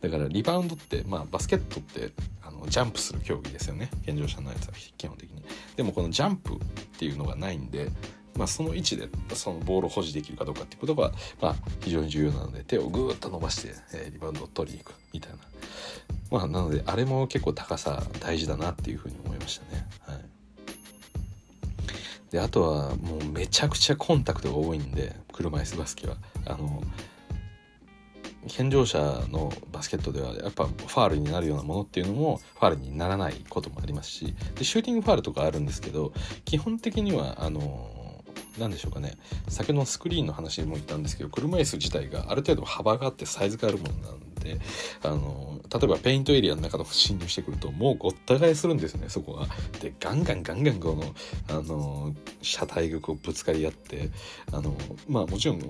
[0.01, 3.91] だからリバウンドって、まあ、バスケットってあのジャンプする競技ですよね。
[4.05, 5.43] 健常者のやつは基本的に。
[5.77, 6.59] でもこのジャンプっ
[6.99, 7.91] ていうのがないんで、
[8.37, 15.39] まあ、その位置でそのボールを保持できるかどうかっていうことが、まあ、非常に重要なので手をぐーっと伸ばして、えー、リバウンドを取りに行くみたいな。
[16.31, 19.87] まあなのであれも結構高さ大事だなっていうふうに思いましたね。
[20.07, 20.25] はい。
[22.31, 26.17] であとはもうめちゃくちゃコンタクトが多いんで車椅子バスケは。
[26.47, 26.83] あの
[28.48, 28.98] 健常者
[29.31, 36.12] のバスケットではやっぱファールになるようなものっていうのもファールにならないこともありますしでシューティングファールとかあるんですけど
[36.44, 38.24] 基本的にはあの
[38.59, 39.12] 何でしょうかね
[39.48, 44.59] 先のスクリーンの話も言ったんですけど車椅子自体がある程度幅があってサイズがあるものなんで
[45.03, 49.46] あの例えばペイントエリアの中の侵入してくるともうごった返するんですねそこが。
[49.81, 54.11] でガンガンガンガンこのあの車体がこうぶつかり合って
[54.53, 54.74] あの
[55.09, 55.62] まあもちろん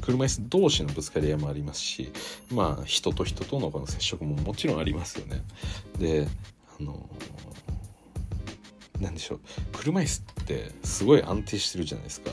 [0.00, 2.12] 車椅子同士のぶつかり合いもありますし
[2.50, 5.42] まあ人と人とのこの接触ももちろんありますよね。
[5.98, 6.28] で
[6.78, 7.08] あの
[9.00, 9.40] 何でしょう。
[9.72, 12.30] 車椅子ってすごい安定してるじゃないですか。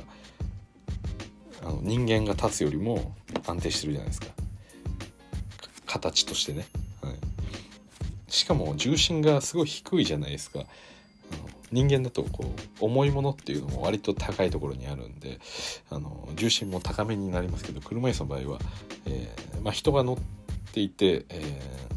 [1.65, 3.15] あの人間が立つよりも
[3.47, 4.28] 安定してるじゃないですか
[5.86, 6.65] 形としてね、
[7.02, 7.13] はい、
[8.28, 10.65] しかも重心がすごい低いじゃないですか。
[11.74, 15.40] 人間だとこう重いものっていうのも割と高いところにあるんで
[15.90, 18.60] あの重心も高めになりますけど車椅子の場合は、
[19.08, 21.94] えーまあ、人が乗っていて、えー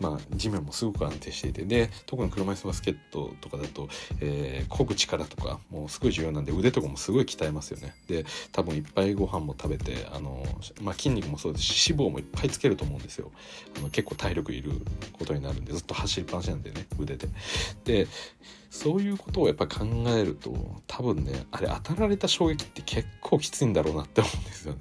[0.00, 3.88] まあ、地面もすごく安定していてで特に車椅子バスケットとかだと、
[4.20, 7.94] えー、漕ぐ力とかもうすごい重要なんで腕とかもすごい鍛えますよね。
[8.06, 10.44] で多分いっぱいご飯も食べてあの、
[10.80, 13.32] まあ、筋肉もそうですし脂肪もいっぱいつけると思うんですよ。
[13.76, 14.72] あの結構体力いる
[15.12, 17.28] ことになるんでずっと走りっぱなしなんでね腕で。
[17.84, 18.06] で
[18.70, 20.54] そういうことをやっぱ考えると
[20.86, 24.80] 多分ねあれ当たられた衝撃って結構きついんだろうなって思うんですよね。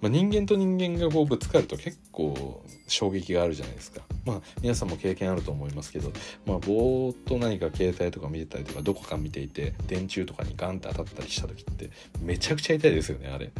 [0.00, 4.02] まあ、人間と人間がこうぶつかると結構衝撃があるじゃないですか。
[4.24, 6.12] まあ皆さんも経験あると思いますけど、
[6.46, 13.50] まあ、ぼーっと何か携帯とか見てたりとかどこか見ていて電柱とかにガンって当たったりした時ってめちゃくちゃ痛いですよねあれ。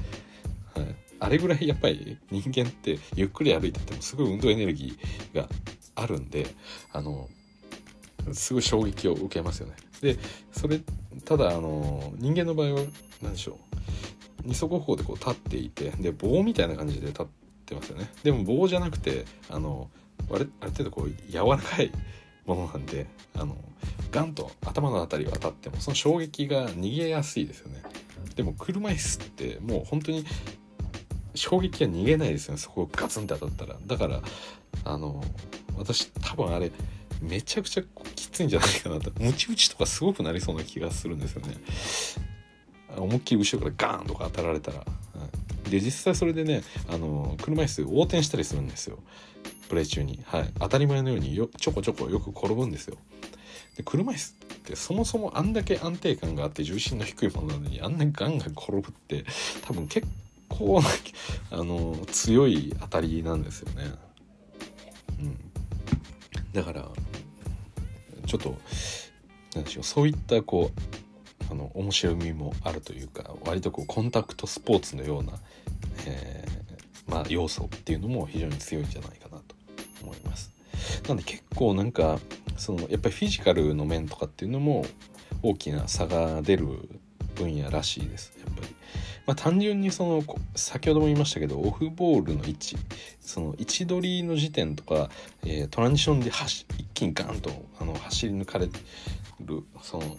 [0.74, 5.48] はい、あれぐらいやっぱり人間ってゆっくり歩いててもすごい運動エネルギーが
[5.94, 6.46] あるんで
[6.92, 7.28] あの
[8.34, 9.74] すごい衝撃を受けますよね。
[10.00, 10.16] で
[10.52, 10.80] それ
[11.24, 12.80] ただあの人間の場合は
[13.22, 13.78] 何でしょう
[14.44, 17.26] 二足歩行でこう立っていてで棒みたいな感じで立っ
[17.66, 18.10] てますよね。
[18.22, 19.90] でも棒じゃなくてあの
[20.30, 21.90] あれある程度こう柔らかい
[22.46, 23.56] ものなんであの
[24.10, 27.82] ガンと頭の辺りが当たってもその衝撃が逃げやすいですよね。
[28.36, 30.24] でも車椅子ってもう本当に
[31.34, 34.20] 衝撃が逃げないですよねそこをガツンって当たったらだから
[34.84, 35.22] あの
[35.76, 36.70] 私多分あれ
[37.20, 37.82] めちゃくちゃ
[38.14, 39.10] きついんじゃないかなと。
[39.20, 41.56] ムチ打ちとかすごくなりそうな気がするんですよね。
[42.96, 44.84] 思いっきり後ろからガーンとか当たられたら、は
[45.66, 48.98] い、で実際それでねあの車椅子横転したりするんですよ。
[49.68, 52.96] プレイ中に、はい、当たり前のようによちょこちょこよく転ぶんですよ。
[53.76, 59.24] で車椅子ってそもそもあんだけ安定感があって重心の低いものなのにあんなにガンガン転ぶって
[59.66, 60.06] 多分結
[60.48, 60.80] 構
[61.50, 63.84] あの強い当たりなんですよね。
[65.20, 65.38] うん、
[66.52, 66.88] だから
[68.28, 68.54] ちょっと
[69.54, 70.70] なんでしょうそういったこ
[71.50, 75.32] うあの面白みもあるというか割とこうコンタクトスポーツのような、
[76.06, 79.56] えー、まあ、要素っていうのも非常に強いんじゃないかなと
[80.02, 80.52] 思います。
[81.08, 82.20] なんで結構なんか
[82.58, 84.84] そのやっぱりフィジカルの面とかっていうのも
[85.42, 86.66] 大きな差が出る
[87.34, 88.68] 分野らしいですやっぱり。
[89.26, 90.22] まあ、単純にその
[90.54, 92.78] 先ほども言いましたけどオフボールの位置
[93.20, 95.10] その位置取りの時点とか、
[95.44, 97.50] えー、トランジションで一気にガンと
[97.98, 98.72] 走り抜かれる
[99.82, 100.16] その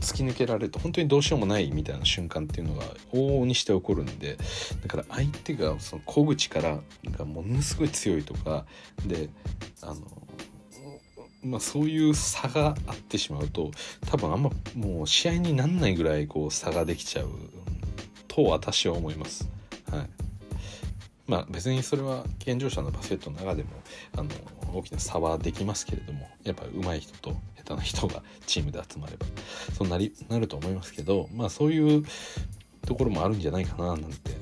[0.00, 4.38] 突き抜けられると本当にどうしようもないみたいな瞬間っていうのが往々にして起こるんで
[4.82, 6.78] だから相手がその小口から
[7.18, 8.64] がものすごい強いとか
[9.06, 9.28] で
[9.82, 9.96] あの
[11.42, 13.70] まあ、そういう差があってしまうと
[14.10, 17.30] 多分あんまもう試合になんないぐらいこう差ができちゃう
[18.28, 19.48] と私は思います。
[19.90, 20.29] はい
[21.30, 23.68] まあ、別にそれは健常者のバスケットの中でも
[24.16, 24.28] あの
[24.74, 29.26] 大きな差はできますけれどもやっぱ上手い人と下手な人がチームで集まれば
[29.72, 32.04] そうなりなると思いますけどまあそういう
[32.84, 34.32] ところもあるんじゃないかななんて、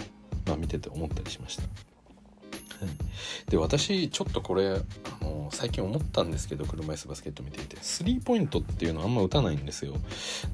[0.46, 1.64] まあ、見てて思ったりしました。
[3.48, 9.94] で私ちょっとこれあの最近思ったんですけど車椅子バスケット見ていてスリーポイントっていうのはあんま打たないんですよ。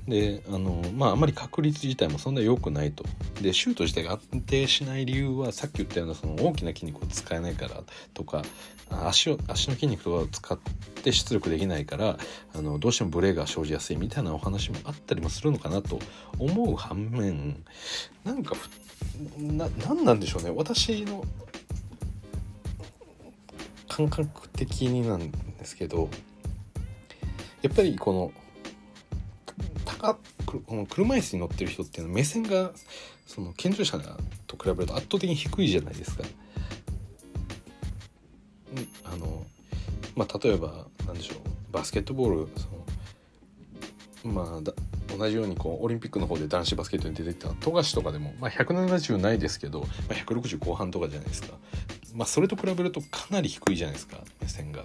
[0.08, 3.04] であのまああんまり確率自体もそんな良くないと。
[3.40, 7.82] でシュート自体が安定しない理由はさっき言ったようなその大きな筋肉を使えないから
[8.14, 8.42] とか
[8.90, 10.58] 足を足の筋肉とかを使っ
[11.02, 12.18] て出力できないから
[12.54, 15.98] あのどうしてもブレが生じやすいみたいなお話もあったりもするのかなと
[16.38, 17.62] 思う反面
[18.24, 18.54] なんか
[19.78, 20.50] 何なんでしょうね。
[20.50, 21.24] 私の
[23.94, 26.08] 感覚的になんですけど
[27.62, 28.32] やっぱりこの
[29.84, 32.72] 高この車椅子に乗ってる人っていうのは目線が
[33.24, 34.00] その健常者
[34.48, 36.24] と比べると圧倒的に低いじゃないですか。
[39.04, 39.46] あの
[40.16, 41.38] まあ、例えば何でしょう
[41.70, 51.56] バスケットボールそのまあ同じようにこうオリンピックの方で男子バスケットに出てきた富樫とかでも、まあ、170ないですけど、まあ、160後半とかじゃないですか
[52.14, 54.84] まあ、それと比べるとかなり低いじゃないですか目線が。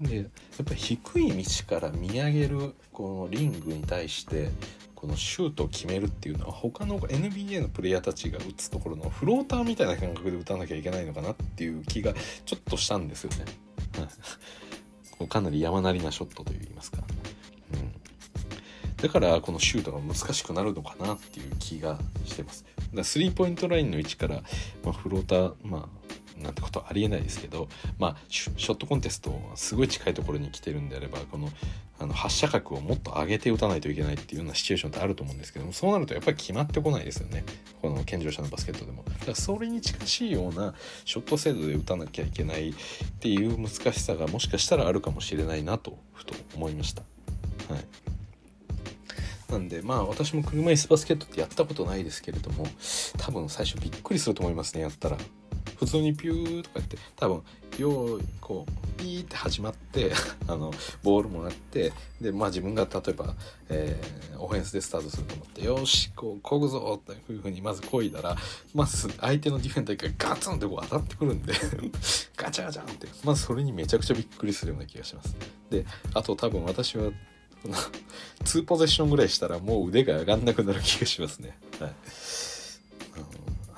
[0.00, 0.26] でやっ
[0.64, 4.48] ぱり低い道から見上げるこのリングに対して
[4.94, 12.12] このシュートを決めるっていうのは他の NBA のプレイヤーたちが打つところのフローターみたいな感覚で打たなきゃいけないのかなっていう気が
[12.44, 13.44] ちょっとしたんですよね。
[15.28, 17.02] かなり山なりなショットといいますか。
[17.74, 17.92] うん、
[18.96, 22.64] だからこのシュートが難しくなるのかなっていう気がしてます。
[22.94, 24.42] だスリーポイントラインの位置から、
[24.82, 25.88] まあ、フローター、まあ、
[26.42, 31.48] なんてことはありえないですけど、まあ、ショットコンテストすごい近いところに来てるんであればこの
[31.98, 37.44] あの発射角をもっと上げて打たないといけないっていうようなシチュエーションってあると思うんですけどもそうなるとやっぱり決まってこないですよね。
[37.82, 39.04] この健常者のバスケットでも。
[39.04, 40.74] だからそれに近しいような
[41.04, 42.74] ショット精度で打たなきゃいけないっ
[43.20, 47.02] ていう難しさがもしかしたらあるかもしれないなとふと思いました。
[47.72, 47.84] はい。
[49.50, 52.66] なんでまあ私も車椅子バスケットってやったことないですけれども
[53.18, 55.18] 多分最初びっくりすると思いますねやったら。
[55.78, 57.42] 普通にピューとか言って多分
[57.78, 60.12] ようこうピーって始まって
[60.46, 63.34] あのボールもらってでまあ自分が例えば、
[63.68, 68.36] えー、オフェンスでスタートすると思ってよしこうこぐぞっていうふうにまずこいだら
[68.74, 71.54] まず相手のディフェンダーがガツンってこう当たってくるんで
[72.36, 75.36] ガチャガチャンってまずそれにめちゃくちゃびっくりするような気がします。
[75.70, 77.10] であと多分私は
[78.44, 81.58] 2ポゼッションぐらいしたらもう腕が上がんなくなる気がしますね。
[81.78, 81.92] はい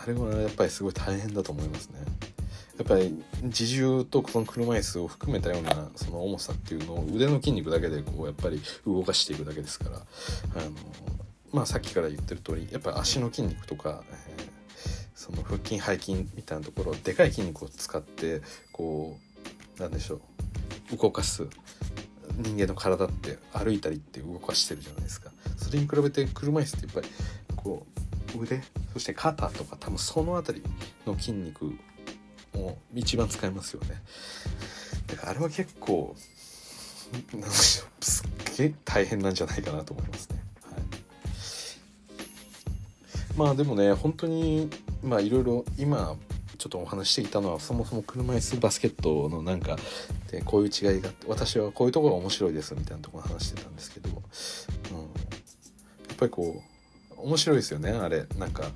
[0.03, 2.01] あれはやっぱりすごい大変だと思いますね。
[2.79, 10.71] やっぱり自重とその車椅子を含めたようなその重さっていうのを腕の筋肉だけでこうやっぱり動かしていくだけですからあの
[11.53, 14.49] まあさっきから言ってる通りやっぱり足の筋肉とか、えー、
[15.15, 18.41] その腹筋背筋みたいなところでかい筋肉を使って
[18.73, 19.17] こ
[19.79, 20.21] うなんでしょ
[20.93, 21.47] う動かす
[22.39, 27.09] 人間の体って歩いたりって動かしてるじゃないですかそれに比べて車椅子ってやっぱり
[27.55, 28.02] こう
[28.39, 28.63] 腕
[28.93, 30.67] そして肩とか多分その辺り
[31.07, 31.73] の筋肉
[32.55, 34.03] を一番使いますよね。
[35.07, 36.15] だからあれは結構
[37.35, 40.83] なんすっげえ大変なんじゃないかなと思いますね、はい、
[43.37, 44.71] まあでもね本当に
[45.03, 46.17] まあいろいろ今
[46.57, 49.77] ちょっとお話していたのはそもそも車椅子バスケットのなんか
[50.31, 54.23] でこういう違いがあって私はこういうところが面白いですみたいなところ話してたんですけど、うん、や
[56.15, 56.72] っぱりこう
[57.23, 58.27] 面白いですよねあれ。
[58.39, 58.71] なんか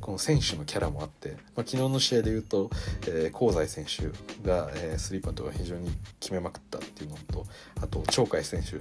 [0.00, 2.70] この選手のキャラもあって、まあ、昨日の試合で言うと、
[3.08, 5.90] えー、香西選手が、えー、スリーポイントが非常に
[6.20, 7.44] 決めまくったっていうのと
[7.82, 8.76] あと鳥海選手。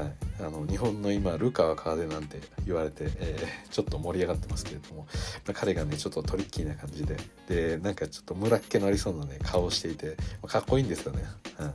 [0.00, 5.08] はい、あの日本の今ルカワ川出なんて言われて、えー、ちょっと盛り上がってますけれども、
[5.46, 7.16] まあ、彼がねちょっとトリッキーな感じで。
[7.48, 11.24] でなんかちょっと村っ気のありそうなね顔をしていて、まあ、かっこいいんですよね。
[11.58, 11.74] は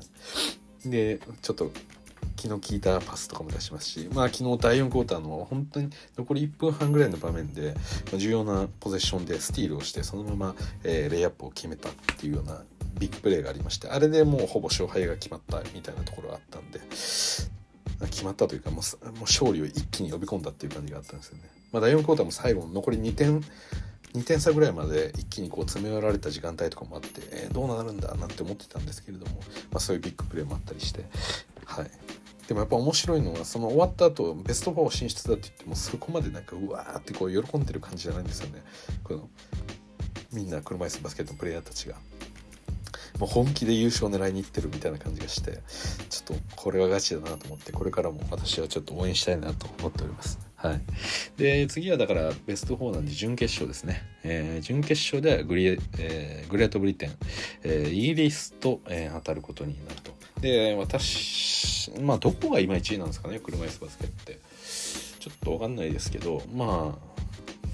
[0.86, 1.72] い、でちょっと
[2.36, 7.76] 気の利いたパスとかも出しますし、まあ、昨日第4クォーターの本当に残り1分半ぐらいの場面で、
[8.18, 12.62] 重要なポゼッションでスティールをしてそのまま、えー、レイアップを決めたっていうような
[13.00, 21.44] ビッグプレーがありましてあれでもうほぼ勝敗が決まったみたいなところがあったんで決まったというかもう勝利を一気に呼び込んだっていう感じがあったんですよね。
[21.72, 23.42] まあ、第4クォーターも最後の残り2点
[24.14, 29.34] 2点差ぐらいまで一気にこう詰め寄られた時間帯とかもあって、えー、どうなるんだなって思ってたんですけれども、
[29.72, 31.04] まあ、そういうビッグプレーもあったりして、
[31.66, 31.92] はい、
[32.48, 38.62] でもやっぱ面白いのはその終わった後ベスト4進出だって言ってもそこまでなんかうわーってこう喜んでる感じじゃないんですよね
[39.04, 39.30] この
[40.32, 41.96] みんな車椅子バスケットのプレイヤーたちが。
[43.20, 45.60] もう本気で優勝狙いにいってるみたいな感じがして
[46.10, 50.38] ちょっとこれはガチだなと思ってこれからも私はちょっと応援したいなと思っております。
[50.66, 50.82] はい、
[51.38, 57.12] で次はだからベスト4なんで準決勝ですね、えー、準決勝ではグリ,、えー、グレートブリテン、
[57.64, 60.14] えー、イギリスと、えー、当たることになると。
[60.42, 64.40] で私まあどこが今1位なんですかね車椅子バスケって。
[65.26, 66.96] ちょっと分かんないですけどま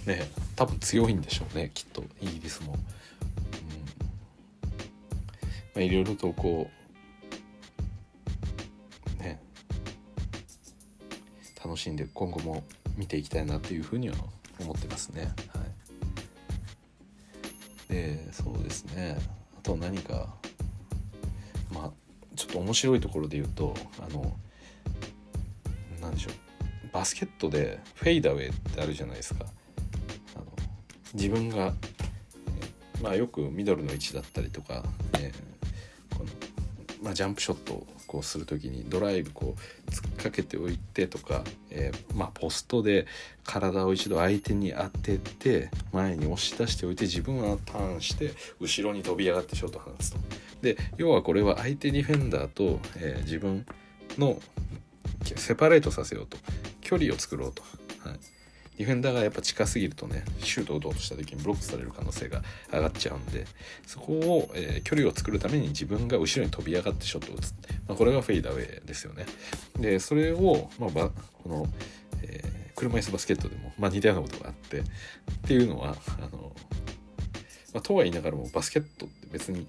[0.05, 0.21] あね
[0.55, 2.75] 多分強いんでしょうねきっとイギリスも。
[2.75, 2.79] うん。
[2.79, 2.85] ま
[5.75, 6.69] あ、いろいろとこ
[9.19, 9.41] うね
[11.61, 12.63] 楽しんで今後も
[12.97, 14.15] 見ていきたいなというふうには
[14.59, 15.31] 思ってますね。
[15.53, 15.61] は
[17.89, 19.17] い、でそうですね
[19.57, 20.33] あと何か
[21.73, 21.91] まあ
[22.35, 24.35] ちょっと面白いところで言うとあの
[26.01, 26.33] 何でしょう
[26.91, 29.45] バスケットでフェイダーウェイってあるじゃないですか。
[30.35, 30.45] あの
[31.13, 31.73] 自分が
[33.01, 34.83] まあよくミドルの位置だったりとか、
[35.19, 35.51] えー
[37.01, 43.07] まあ、ジャンプショットをこうする時にドライブこう突っかけておいてとか、えー、まあ、ポストで
[43.45, 50.17] 体を一度相手に当てて前に押し出しておいて自分はターンして後ろに飛び上がってショート放つと。
[50.61, 53.65] で要はこれは相手ディフェンダーと、えー、自分
[54.17, 54.37] の
[55.37, 56.37] セパレートさせようと
[56.81, 57.63] 距離を作ろうと。
[58.09, 58.30] はい
[58.81, 62.41] ディフェンダーがやっぱ近すぎるとねシュートを打とうとした時にブロックされる可能性が
[62.73, 63.45] 上がっちゃうんで
[63.85, 67.53] そこを、えー、距離を作るために自分が後ろに飛び上がってショットを打つ、
[67.87, 69.27] まあ、これがフェイダーウェイですよね。
[69.77, 70.89] でそれを、まあ、
[71.43, 71.67] この、
[72.23, 74.83] えー、車椅子バスケットでも、まあ、似たようなことがあってっ
[75.45, 76.51] ていうのはあの、
[77.73, 79.67] まあ、とは言いながらもバスケットって別に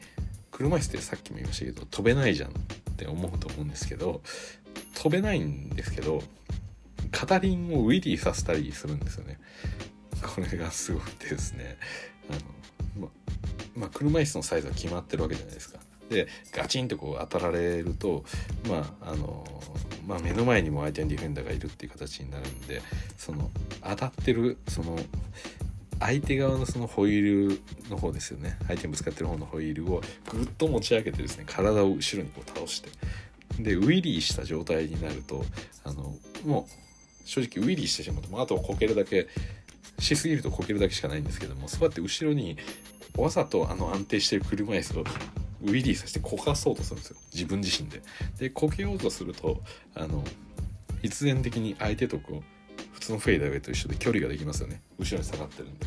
[0.50, 2.52] 車椅子ってさっきも言いましたけど飛べないじゃんっ
[2.96, 4.22] て思うと思うんですけど
[4.94, 6.22] 飛べないんですけど
[7.12, 9.38] 片輪をウィリーさせたりするんですよね。
[10.22, 11.76] これがすごくてですね。
[12.30, 13.08] あのま
[13.74, 15.78] まあ、車椅子のサイズは決まってるわけじゃないですか。
[16.08, 18.24] でガチンとこう当たられると、
[18.68, 19.44] まああの
[20.06, 22.82] まあ、目の前にも相手のディフェンダーがいるっていう形になるんで
[23.16, 23.50] その
[23.82, 24.98] 当たってるその
[26.00, 32.90] 相手側のそのホイールの方ですよね相手にぶつかってる方のホイールをぐっと持ち上げてですね体を後ろにこう倒して
[33.60, 35.44] でウィリーした状態になると
[35.84, 36.91] あのもう
[37.24, 39.28] 正直ウィリーしてしまうともうあとこけるだけ
[39.98, 42.56] しすぎるとこけるだけしかないんですけどもそうやって後ろに
[43.16, 45.04] わざとあの安定してる車椅子を
[45.62, 47.16] ウィリーさせてこかそうとするんですよ。
[47.32, 48.02] 自分自身で。
[48.38, 49.60] でこけようとすると
[49.94, 50.24] あの
[51.02, 54.80] 必然的に相手とこう普通のフェイダーウェイと一緒で距離ができますよね。
[54.98, 55.78] 後ろに下がってるん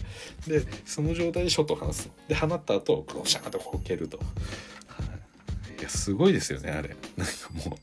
[0.47, 0.59] で。
[0.59, 4.23] でその状態でショットを放すで放った後グロシャーとこけると、は
[5.77, 6.95] い、いやすごいですよねあれ。
[7.17, 7.79] なんかもう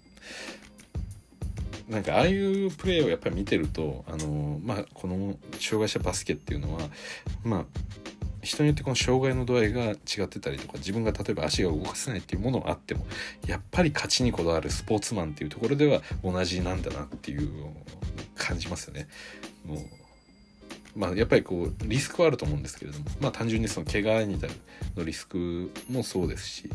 [1.92, 6.80] なんかああいうプレーをやっぱり見てるとあのまあこの障害者バスケっていうのは
[7.44, 7.64] まあ
[8.42, 13.06] 人によってこの障害の度合いが違ってたりとか自分が例えば足が動かせないっていうものがあっても
[13.46, 17.50] やっぱり勝ちにこだわるスポーツマンっていうところでは同じなんだなっていう
[18.34, 19.06] 感じますよね。
[19.66, 19.78] もう
[20.96, 24.52] まあやっぱりこうリスクはあると思うんですけれどもまあ単純にその怪我に至る
[24.96, 26.70] のリスクもそうですし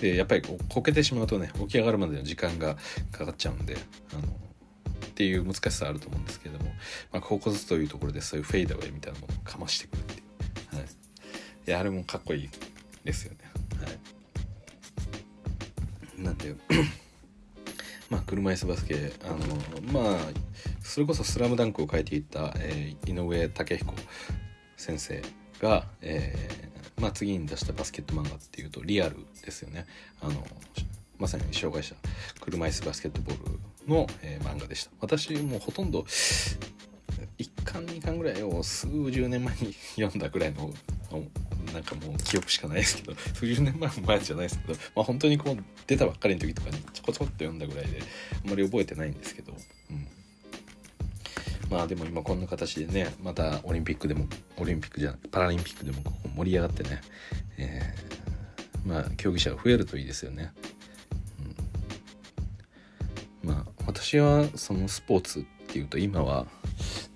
[0.00, 2.76] でやっぱりここけてしまうとね起き上がるまでの時間が
[3.12, 3.76] かかっちゃうんで
[4.12, 6.70] あのっていう難しさあると思うんですけれども、
[7.12, 10.22] まあ、ここずつというところでそういうフェイダウェイみたいなものをかましてくるってい
[10.72, 12.48] う、はい、いやあれもかっこいい
[13.04, 13.38] ですよね。
[13.84, 13.90] は
[16.18, 16.22] い。
[16.22, 16.54] なんで
[18.08, 19.38] まあ車椅子バスケあの
[19.92, 20.18] まあ
[20.82, 23.94] それこそ「スラムダンクを書いていた、えー、井上武彦
[24.76, 25.22] 先生
[25.60, 29.86] が、えーまあ、次に出したバスケット漫画っていうとリアルですよね。
[30.20, 30.46] あの
[31.18, 31.94] まさに障害者
[32.40, 34.90] 車椅子バスケットボールの、えー、漫画でした。
[35.00, 36.04] 私もうほとんど
[37.38, 40.70] 1巻2巻ぐらいを数十年前に読んだぐらいの
[41.72, 45.56] なんかもう記憶しかないですけど数十年前前じゃないですけど、まあ、本当にこう
[45.86, 48.00] 出たばっかりの時とかにちょこちょこっと読んだぐらいで
[48.44, 49.52] あんまり覚えてないんですけど、
[49.90, 50.06] うん、
[51.70, 54.26] まあでも今こんな形でねまたオリンピックでも
[54.58, 57.00] オリンピックじゃパラリンピックでもここ盛り上がってね、
[57.58, 60.52] えー、まあ競技者が増えるといいですよね。
[63.44, 66.46] うん、まあ私はそのスポーツっていうと今は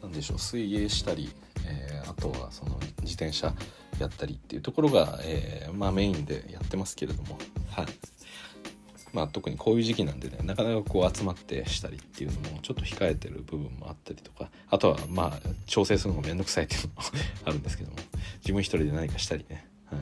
[0.03, 1.33] 何でしょう水泳したり、
[1.67, 3.53] えー、あとはその自転車
[3.99, 7.39] やったりっていうところが、えー、まあ、メインでやってますけれども、
[7.71, 7.87] はい。
[9.15, 16.95] まあ、特にこういう時期なんでねなかなかこう集まってしたりっていうのもちょっと控えてる部分もあったりとかあとはまあ調整するのも面倒くさいっていうのも
[17.45, 17.97] あるんですけども
[18.43, 20.01] 自分一人で何かしたりね、はい、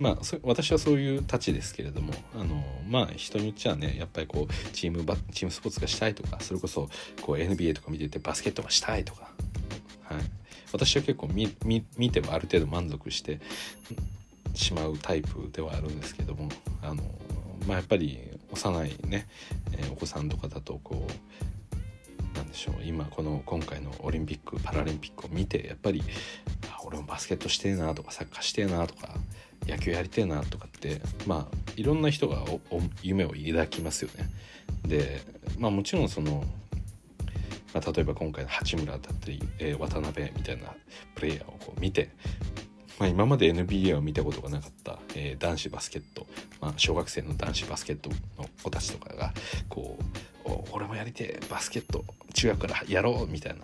[0.00, 6.88] まあそ私はそういうたちですけれどもあのまあ人によっちゃねやっぱりこうチームバチームスポーツがしたいとかそれこそ
[7.20, 9.30] こう NBA とか見ててバスケットがしたいとか、
[10.04, 10.22] はい、
[10.72, 11.54] 私は結構見
[11.98, 13.40] 見てもある程度満足して
[14.54, 16.48] しまうタイプではあるんですけども
[16.82, 17.02] あの、
[17.66, 18.18] まあ、やっぱり
[18.52, 19.26] 幼いね、
[19.72, 26.02] え、お子さんとかだとこうなんでしょう今この今回のオリンピックパラリンピックを見てやっぱり
[26.84, 29.14] 俺もバスケットしてえなとかサッカーしてえなとか
[29.66, 32.44] 野球やりてえなとかってまあいろんな人が
[33.02, 34.30] 夢を抱きますよね。
[34.86, 35.22] で
[35.58, 36.44] まあもちろんその
[37.72, 40.72] まあ、例えば今回の八村だったり、えー、渡辺みたいな
[41.16, 42.10] プレイヤーをこう見て、
[42.98, 46.26] まあ、今まで NBA を見たことがなかった、えー、男子バスケット、
[46.60, 49.32] まあ、小学生の男子バスケットの子たちとかが
[49.68, 50.04] こう
[50.72, 53.60] 「俺もやりてバスケット中学からやろう」みたいな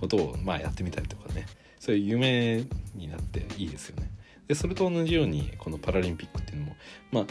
[0.00, 1.46] ことをまあやってみたりとかね
[1.78, 2.64] そういう夢
[2.94, 4.10] になっていいですよね。
[4.46, 6.76] でそれと同じようにこのパラリンピックっていうのも
[7.12, 7.26] まあ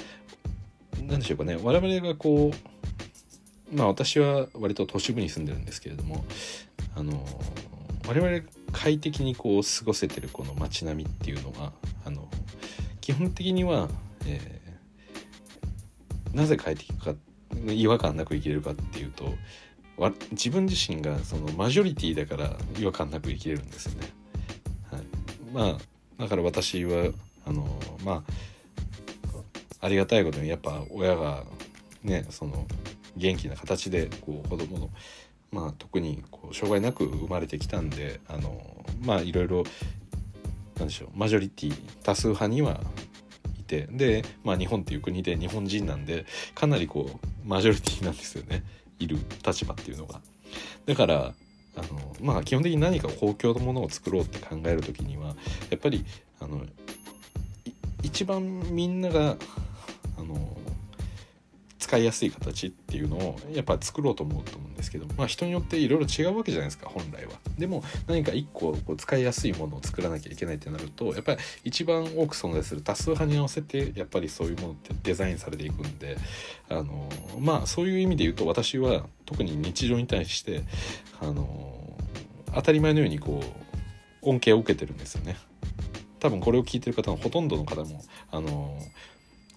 [1.02, 6.24] 何でしょうかね我々がこうまあ私は割と都市部に住んでるんですけれども
[6.96, 7.26] あの
[8.08, 8.42] 我々
[8.72, 11.74] 快適にこう過ごせてるこの街並みっていうのは
[12.06, 12.28] あの
[13.02, 13.90] 基本的には、
[14.26, 17.16] えー、なぜ快適か
[17.68, 19.34] 違和感なく生きれるかっていうと
[20.32, 24.08] 自分自身がそのマジョリティだから違和感なく生きれるんですよね。
[24.92, 25.02] はい、
[25.52, 27.12] まあだから私は
[27.46, 27.68] あの
[28.06, 28.24] まあ
[29.82, 31.44] ありがたいことにやっぱ親が
[32.04, 32.66] ねその
[33.18, 34.90] 元気な形でこう子供の
[35.52, 39.64] まあ特にこう障害なく生まれてきたんであのまあいろいろ
[40.78, 42.82] なんでしょうマジョリティ多数派には
[43.60, 46.26] いてで、まあ、日本っていう国で日本人なんで
[46.56, 48.64] かなりこうマジョリティなんですよね
[49.00, 50.22] いる立場っていうのが。
[50.86, 51.34] だから
[51.76, 55.36] あのまあ基本的に何か公共のものを作ろうって考える時には
[55.70, 56.04] やっぱり
[56.40, 56.66] あの
[58.04, 59.38] 一番みんなが
[60.18, 60.58] あの
[61.90, 67.32] 使いやすい形っていうのをやっぱ作ろうと思うと思うんですけどまあ人によっていろいろ違うわけじゃないですか本来は。
[67.58, 76.16] でも何か一個こう使いやすいものを作らなきゃいけないってなるとやっぱり一番多く存在する多数派に合わせてやっぱりそういうものってデザインされていくんで
[76.70, 77.10] あの
[77.40, 80.62] まあそういう意味で言うと私は特に日常に対して
[81.20, 81.98] あの
[82.54, 83.42] 当たり前のようにこ
[84.24, 85.38] う恩恵を受けてるんですよね。
[86.20, 88.78] 多分これを聞いてる方のほとんどの方もあの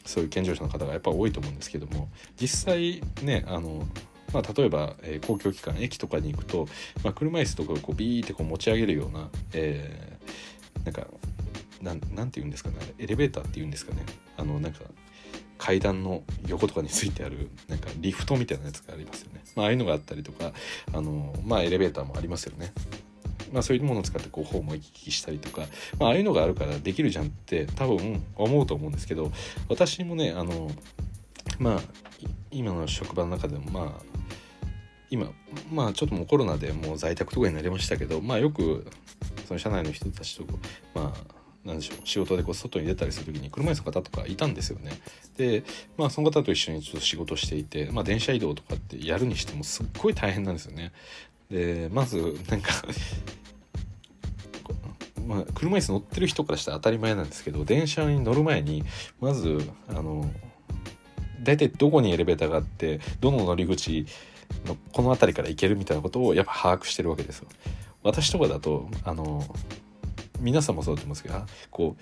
[0.04, 2.08] そういう健常者の方がやっぱ多いと思うんですけども
[2.40, 3.86] 実際ねあの
[4.32, 6.66] まあ、例えば、えー、公共機関駅とかに行くと、
[7.04, 11.06] まあ、車椅子とかをこうビーってこう持ち上げるような、えー、なんか
[11.82, 14.06] なんなんて言うんですかねエレベーターっていうんですかね。
[14.36, 14.80] あのなんか
[15.58, 20.52] 階段の横とかについてあるなんかリフトみたいなやつがありますよね、まああいうのがあったりとか
[20.92, 22.72] あのまあエレベーターもありますよね。
[23.52, 25.62] まあ、そういうものを使ってこうホームを行き来したりとか、
[25.98, 29.30] まあ、ああいうのがあるからできるじゃんって多分思うと思うんですけど
[29.68, 30.70] 私もねあの
[31.58, 31.80] まあ
[32.50, 34.12] 今の職場の中でもまあ
[35.10, 35.30] 今
[35.70, 38.86] まあちょっともうコロナでもう在宅とかになりましたけどまあよく
[39.46, 40.44] その社内の人たちと
[40.94, 44.90] まあなんでしょう仕事でこう外に出たりする時に車椅子の方とかいたんですよね。
[45.36, 45.62] で
[45.96, 50.92] まあその方と一緒にちょっと仕事していて、まあ、電車移動とかってやるにしてもすっごい大変なんですよね。
[51.50, 52.72] でまずなんか
[55.26, 58.84] まあ、車椅子乗ってる人からしたら当たり前なんですけど電車に乗る前に
[59.20, 59.58] まず
[59.88, 60.30] あの
[61.42, 64.06] 大体どこにエレベーターがあってどの乗り口
[64.66, 67.48] のこの辺りから行けるみたいなことをやっぱ把握してるわけですよ。
[68.02, 69.44] 私とかだとあの
[70.40, 71.96] 皆さんもそうだと思うんですけどこ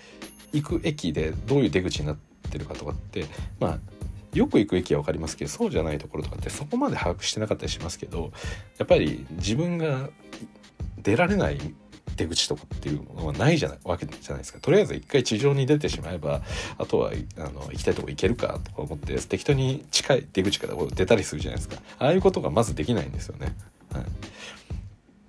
[0.53, 2.17] う行く駅でどういう出口になっ
[2.51, 3.27] てるかとかって
[3.59, 3.79] まあ
[4.35, 8.33] よく行く駅は分かりますけどそうじゃないところとかってそこまで把握してなかったりしますけど
[8.79, 10.09] やっぱり自分が
[11.03, 11.59] 出られない
[12.17, 14.61] 出口とかっていうのはないじゃないわけじゃないですか。
[14.61, 16.43] とりあえず一回地上に出てしまえば
[16.79, 21.77] あとはあの行きたいとこ行けるかとか思って適当に近い出口から出たりするじゃないですか。
[21.99, 23.55] ああいうことがまずできないんですよね。
[23.93, 24.05] はい。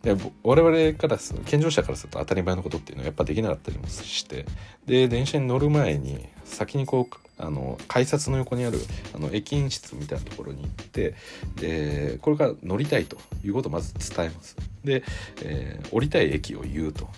[0.04, 4.46] で我々からする健常者からすると当たり前のことっていうのはやっぱできなかったりもして
[4.88, 8.80] で電車に乗る前に先にこうあの改札の横にある
[9.16, 11.16] あの駅員室みたいなところに行って
[11.56, 14.56] でこれから乗りたいということをまず伝えます。
[14.84, 15.04] で、
[15.44, 17.10] えー、降りたい駅を言うと。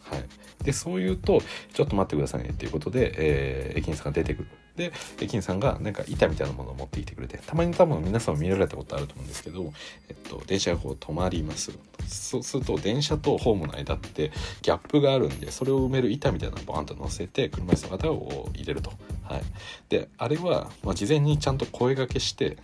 [0.00, 1.40] はい、でそう言うと
[1.72, 4.48] 「ちょっと待ってくださいね」っていうことで、えー、駅員さんが出てくる。
[4.76, 9.72] で駅員さんがなんか板みたいなものを持ってきてくれてたまに多分皆さんも見られたことあると思うんですけど、
[10.08, 11.72] えっと、電車がこう止まります。
[12.06, 14.30] そうすると電車とホームの間って
[14.62, 18.92] ギャップがあるんでそれを埋める板みたいなのをボーンと乗せて車椅子の方を入れると。
[19.22, 19.42] はい、
[19.88, 22.58] であれは、まあ、事前にちゃんと声がけして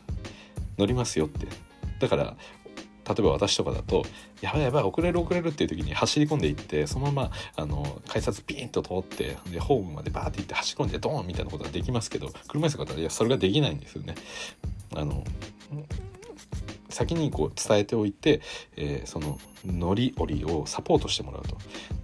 [0.79, 1.47] 乗りますよって。
[2.01, 2.37] だから
[3.15, 4.05] 例えば私とかだと
[4.41, 14.15] 「やばいやばい遅れる遅れる」っていう時に走り込んでいってそのままあの改札ピーンと通ってでホームまでバーって行って走り込んでドーンみたいなことができますけど車椅子の方はいやそれができないんですよね。
[14.95, 15.25] あの
[16.89, 18.41] 先にこう伝えておいて、
[18.77, 21.57] えー、その乗り降りをサポートしてもらうと。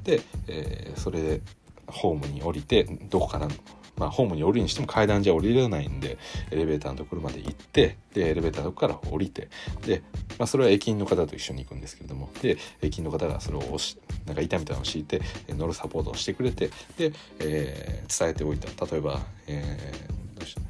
[0.05, 1.41] で、えー、それで
[1.87, 3.49] ホームに降りてどこから
[3.97, 6.19] まあ、ホームに降りにしても階段じゃ降りれないんで
[6.51, 9.49] エレベーターのところまで行ってでエレベーターのとこから降りて
[9.87, 10.03] で、
[10.39, 18.87] まあ、それは駅員の方と一緒に行くんですけれどもで駅員の方がそれを押しなんか板みたいなのを敷いて乗るサポートをしてくれてで、えー、伝えておいた。
[18.87, 20.61] 例えば、えー、どうした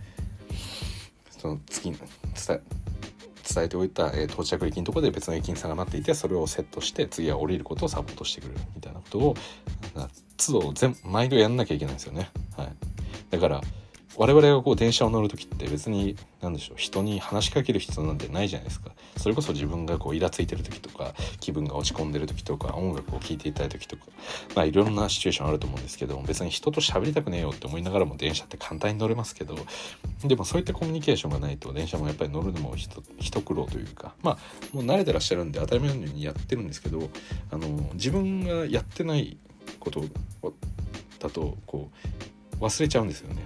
[1.39, 2.01] その次伝
[2.51, 2.87] え
[3.55, 9.35] 伝えておいた、えー、到着駅のとこで別の駅員さんが待っていてそれをセットして次は降りることをサポートしてくれるみたいなことを
[10.37, 12.31] 都度全毎度やんなきゃいけないんですよね。
[12.57, 12.73] はい、
[13.37, 13.61] だから
[14.17, 18.93] 我々がこう電車を乗る時って別に何でしょう人に話しかける必要なんてないじゃないですか。
[19.19, 24.07] それこそ自分がこうイラついてる時とか気分が落ち込んでる時とか音楽を聴いていたい時とか。
[24.55, 29.55] まあいろんなシチュエーションあると思うんですけど別に人と喋りたくねえよって思いながらも電車って簡単に乗れますけど
[30.25, 34.39] でもそういったコミュニケーションがないと電車もやっぱり乗るのも一苦労というかまあ
[34.73, 37.11] もう慣れてらっしゃるんで当たり前のようにやってるんですけど
[37.51, 39.37] あの自分がやってない
[39.79, 40.03] こと
[41.19, 43.43] だとこう忘れちゃうんですよね。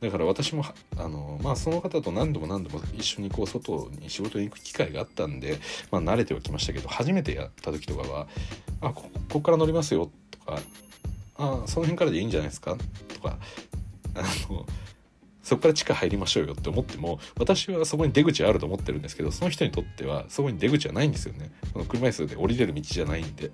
[0.00, 0.64] だから私も
[0.96, 5.58] あの、まあ、その方と何度も何度も一緒にこう外に仕事に行く機会があったんで、
[5.90, 8.28] まあ、慣れてはきましたけど初めてやった時とかは
[8.80, 10.60] 「あこここから乗りますよ」とか
[11.36, 12.76] 「あその辺からでいいんじゃないですか」
[13.12, 13.38] とか
[14.14, 14.66] あの
[15.42, 23.50] そこから地下入りましょうよって思っても私はそこに出口あると思ってるんですけどその人にとってはそこに出口はないんですよねこの車椅子で降りれる道じゃないんで。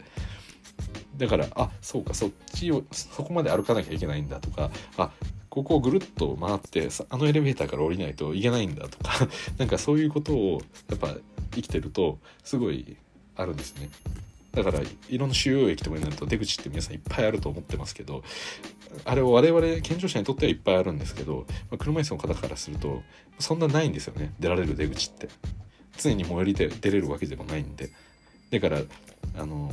[1.17, 5.11] だからあそうかそっちをそこまで歩かなきゃいけないんだとかあ
[5.49, 11.15] ここをぐるっと回ってあのエレベーターから降りないといけないんだとか なんかそういうことをやっぱ
[11.55, 12.97] 生きてるとすごい
[13.37, 13.89] あるんですね。
[14.53, 18.23] だからいろんな主要駅とかになると出口って皆さんいっぱいあると思ってますけど
[19.05, 23.03] あれを我々健常者にとってはいっぱいあるんですけど、まあ、車椅子の方からすると
[23.41, 25.29] そんなないんですよね出られる出口って
[25.99, 27.91] 常に最寄りで出れるわけでもないんで
[28.51, 28.81] だから
[29.37, 29.73] あの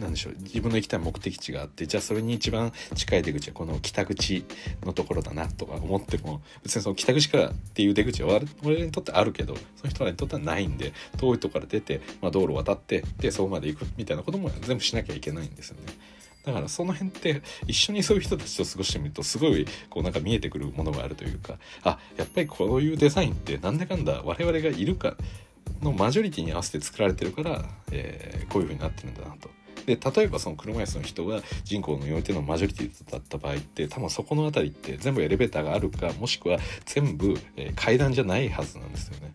[0.00, 4.44] なんでしょう自分の行きたい目的地があってじゃあそれに一番近い出口はこの北口
[4.84, 15.92] のところだなとか思っても別にその北口からっていう出口は俺にとってあるけどその人らにとってはないんで遠いとこから出て、まあ、道路を渡ってでそこまで行くみたいなことも全部しなきゃいけないんですよね。
[16.44, 25.16] だからその辺って一緒にそういう人たちと過ごしてみるとすごいこうなんか見えてくるものがあるというかあやっぱりこういうデザインってなんだかんだ我々がいるか
[25.82, 29.50] のマジョリティに合わせて作られてるから、えー、こういう風になってるんだなと。
[29.86, 39.32] で例えばその車椅子の人が人口においてのマジョリティだった場合って多分そこの辺りって全部エレベーターがあるかもしくは全部、え、階段じゃないはずなんですよね。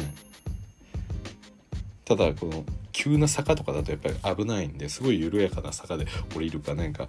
[0.00, 0.30] うん
[2.10, 7.06] ただこの急な坂とかだとやっぱり危ないんですごい緩やかな坂で降りるかなんか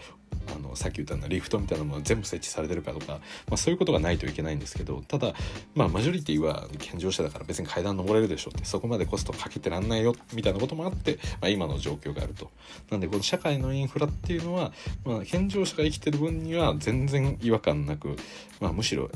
[0.56, 5.34] あのさっき言ったのリフトみたいなものは全部設置されてるかとか、まあ、そういうことがないといけないんですけどただ
[5.76, 12.50] まあマジョリティは健常者だから別に階段登れるでしょってそこまでコストかけてらんないよみたいなこともあって、まあ、今の状況があると。
[12.90, 14.74] なんでこの社会のインフラっていうのは、
[15.06, 18.16] まあ、健常者が生きてる分には全然違和感なく、
[18.60, 19.10] まあ、むしろ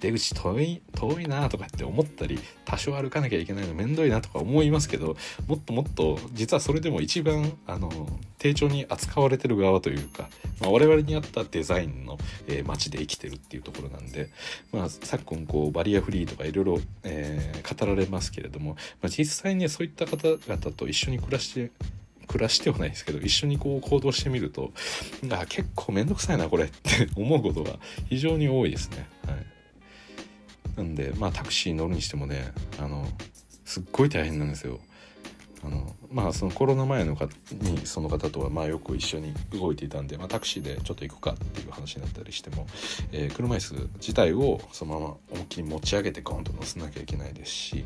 [0.00, 5.16] 出口遠い遠いなとかって思ったり多少歩かなきゃいけないのめんどいなとか思いますけど
[5.46, 7.90] もっともっと実はそれでも一番あの
[8.40, 10.28] 丁重に扱われてる側というか、
[10.60, 12.18] まあ、我々に合ったデザインの、
[12.48, 14.30] えー、街で生きてるっていうところなんで、
[14.72, 21.70] まあ、昨今こうバリアフリーとかいろいろ、語られますけれども、まあ、実際にそういった方々と一緒に暮らして
[22.26, 24.72] 暮らしてはないですけど一緒にこう行動してみると
[25.30, 27.78] あ結構面倒くさいなこれって 思うことが
[28.08, 29.08] 非常に多いですね。
[29.26, 29.46] はい、
[30.76, 33.06] なんでまあタクシー乗るにしてもねあの
[33.64, 34.80] すっごい大変なんですよ。
[35.62, 42.66] あのまあそのコロナ前のかにその方とはまあよく一緒に動いていたんで、まあ、タクシーでちょっと行くかっていう話になったりしても、
[43.12, 47.84] えー、車椅子自体をそのまま思いっきり持ち上げてゴンと乗せなきゃいけないですし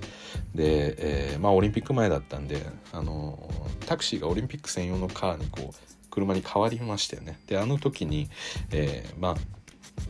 [0.54, 3.50] で、えー、まあオリンピック前だったんであの
[3.86, 7.40] タクシーがオリンピック専用のカーにこう車に変わりましたよね。
[7.48, 8.30] であの時に、
[8.70, 9.36] えー、まあ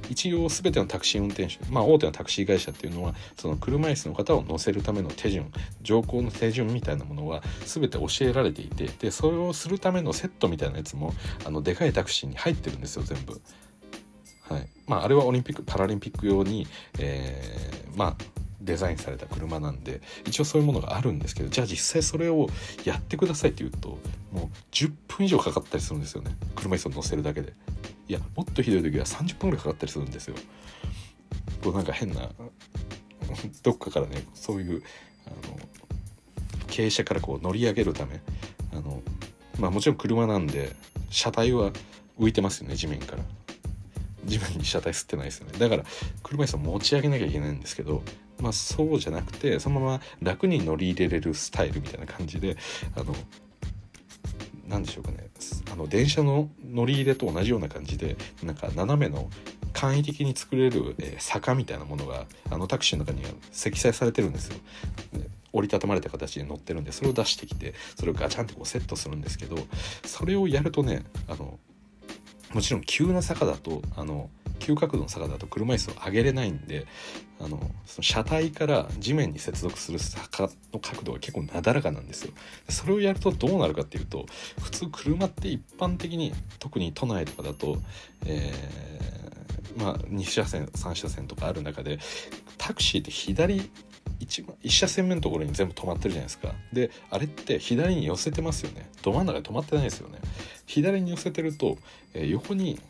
[0.08, 5.50] 一応全てのタクシー運転手、まあ、大手のタクシー会社っていうのはその車椅子の方を乗せるための手順
[5.82, 11.14] 乗降の手順みたいなものは全て教えられていてでそれをするためのセットみたいなやつも
[11.44, 13.40] あのでかいタクシーに入ってるんですよ全部。
[14.48, 14.68] はい。
[14.86, 16.66] まあ、あれはオリンピック・パラリンピック用に、
[16.98, 18.16] えー、まあ
[18.60, 22.48] デザインされた車なんで一応そういうものがあるんですけどじゃあ実際それを
[22.84, 23.98] やってくださいって言うと
[24.32, 26.34] もう10分以上かかったりするんですよね。
[26.56, 27.52] 車椅子を乗せるだけで。
[28.08, 30.36] いやもっとひどい時は30分ぐらいかかったりするんですよ。
[31.62, 32.30] こうなんか変な
[33.62, 34.82] どっかからねそういう
[35.26, 35.58] あの
[36.66, 38.20] 傾斜からこう乗り上げるため
[38.72, 39.02] あの
[39.58, 40.74] まあもちろん車なんで
[41.10, 41.72] 車体は
[42.18, 43.24] 浮いてますよね地面から。
[44.26, 45.58] 地面に車体吸ってないですよね。
[45.58, 45.84] だから
[46.22, 48.02] 車椅子を持ち上げなきゃいけないんですけど
[48.40, 52.56] まあそうじゃなくてそのまま楽に乗り入れれるスタイルみたいな感じで
[52.96, 53.14] あの
[54.66, 55.28] 何でしょうかね。
[55.74, 59.28] あの電車の乗り入れと同じような感じでなんか斜めの
[59.72, 64.56] 簡易的に作れる、えー、坂みたいなものがあのタクシーの中には積載されてるんですよ。
[65.52, 69.56] 折りたたまれた形で乗ってるんでそれを出してきてそれをガチャンってこうセットするんですけど
[70.04, 71.60] それをやるとねあの
[72.52, 74.30] もちろん急な坂だとあの
[74.64, 76.86] 急角度の坂だと車椅子を上げれないんで
[77.38, 82.32] あのその車体から地面に接続する坂の角度が結構なだらかなんですよ。
[82.70, 84.24] それをやるとどうなるかっていうと
[84.62, 87.76] 普通車って一般的に特に都内とかだと、
[88.24, 91.98] えー、まあ2車線3車線とかある中で
[92.56, 93.70] タクシーって左
[94.18, 96.54] 一番1車線目のところに全部止まってるじゃないですか。
[96.72, 98.88] であれって左に寄せてますよね。
[99.02, 100.20] ど真ん中で止まってないですよね。
[100.64, 101.76] 左に寄せてると、
[102.14, 102.80] えー、横に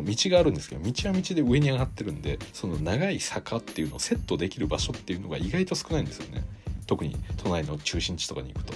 [0.00, 6.44] 道があるんですけど道は道で上に上がってるんでその長い坂っていうのをセットできる場所っていうのが意外と少ないんですよね。
[6.86, 8.74] 特に都内の中心地とかに行くと。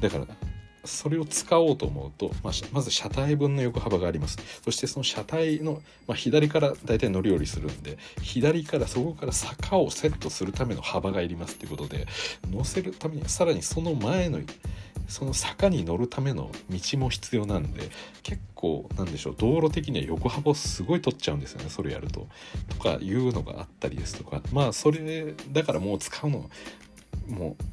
[0.00, 0.26] だから
[0.84, 4.38] それを使おうと思うと、まあ、まず車体分の横幅があります。
[4.62, 12.06] そしてその車体の、まあ、左から大体乗り降りするんで左からそこから坂をセットするための幅がいりますっていうことで
[12.50, 14.40] 乗せるためにさらにその前の
[15.08, 17.90] その坂に乗るための道も必要なんで
[18.22, 22.28] 結構なんでしょう道路的には横幅すごい取っちゃうんですよねそれやると。
[22.68, 26.50] とかいうのがあったりですとかまあそれだからもう使うの
[27.28, 27.64] もう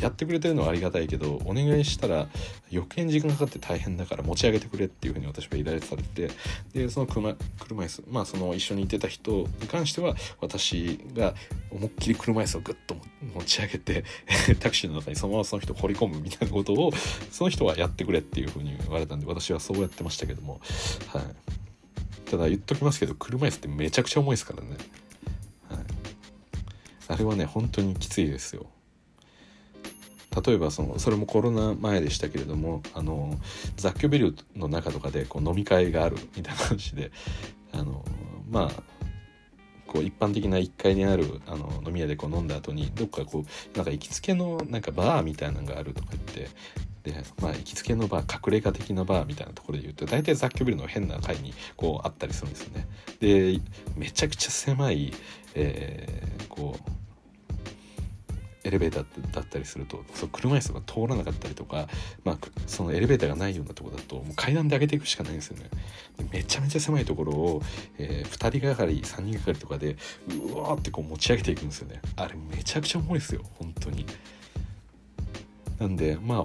[0.00, 2.28] やってくれてるのはありがたいけどお願いしたら
[2.72, 6.30] 余計に時間かかって大変だから持ち上げてくれっていうふうに私は依頼されて
[6.72, 11.34] でその車車椅子まあその一緒にいてた人に関しては私が
[11.70, 12.96] 思いっきり車椅子をグッと
[13.34, 14.04] 持ち上げて
[14.60, 16.92] タクシーの中にそのままその人を掘り込むみたいなことを
[17.30, 20.60] その人はやってくれっていうふうに言われたんで私はそうやってましたけども
[21.08, 21.62] はい。
[22.32, 24.68] ただ言っときますけど車椅子ってめちゃくちゃ重いですからね、
[25.68, 25.78] はい、
[27.08, 28.64] あれはね本当にきついですよ。
[30.40, 33.38] 例えばそのそれもコロナ前でしたけれどもあの
[33.76, 37.10] 雑居ビルの中とかでこう飲み会があるみたいな感じで
[37.72, 38.04] あの
[38.50, 38.82] まあ
[39.86, 46.48] こう一般的な1階にあるあの飲み屋でこう飲んだ後にどっかこうなんか行きつけのなんかバーみたいなのがあるとか言って
[47.02, 52.86] でまあ行きつけのバー隠れ家的なバーみたいなところで言うと大体雑居ビルの変な階にこうあったりするんですよね。
[53.20, 53.60] で
[53.96, 55.12] めちゃくちゃ狭い、
[55.54, 56.90] えー、こう
[58.64, 61.88] エレベーターだったりするとそう車椅子が通らなかったりとか、
[62.24, 65.68] まあ、そのエレベーターがないようなとこだともう階段で上げていくしかないんですよね。
[66.30, 67.62] めちゃめちゃ狭いところを、
[67.98, 69.96] えー、2人がかり3人がかりとかで
[70.28, 72.00] うわーってこう持ち上げていくんですよね。
[72.16, 74.06] あれめちゃくちゃ重いですよ本当に。
[75.78, 76.44] なんでまあ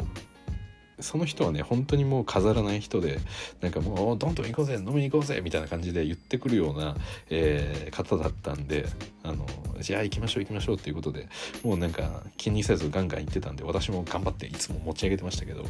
[0.99, 3.19] その人はね本当にもう飾らない人で
[3.61, 6.95] なんかもうどんどん行こうぜ飲みに行こうぜみたいな感じで言ってくるような、
[7.29, 8.87] えー、方だったんで
[9.23, 9.45] あの
[9.79, 11.29] じゃあ行きましょう行きましょうっていうことで
[11.63, 15.65] もうなんか気にせずガンガン行ってたんで私も頑張っていつも持ち上げてましたけど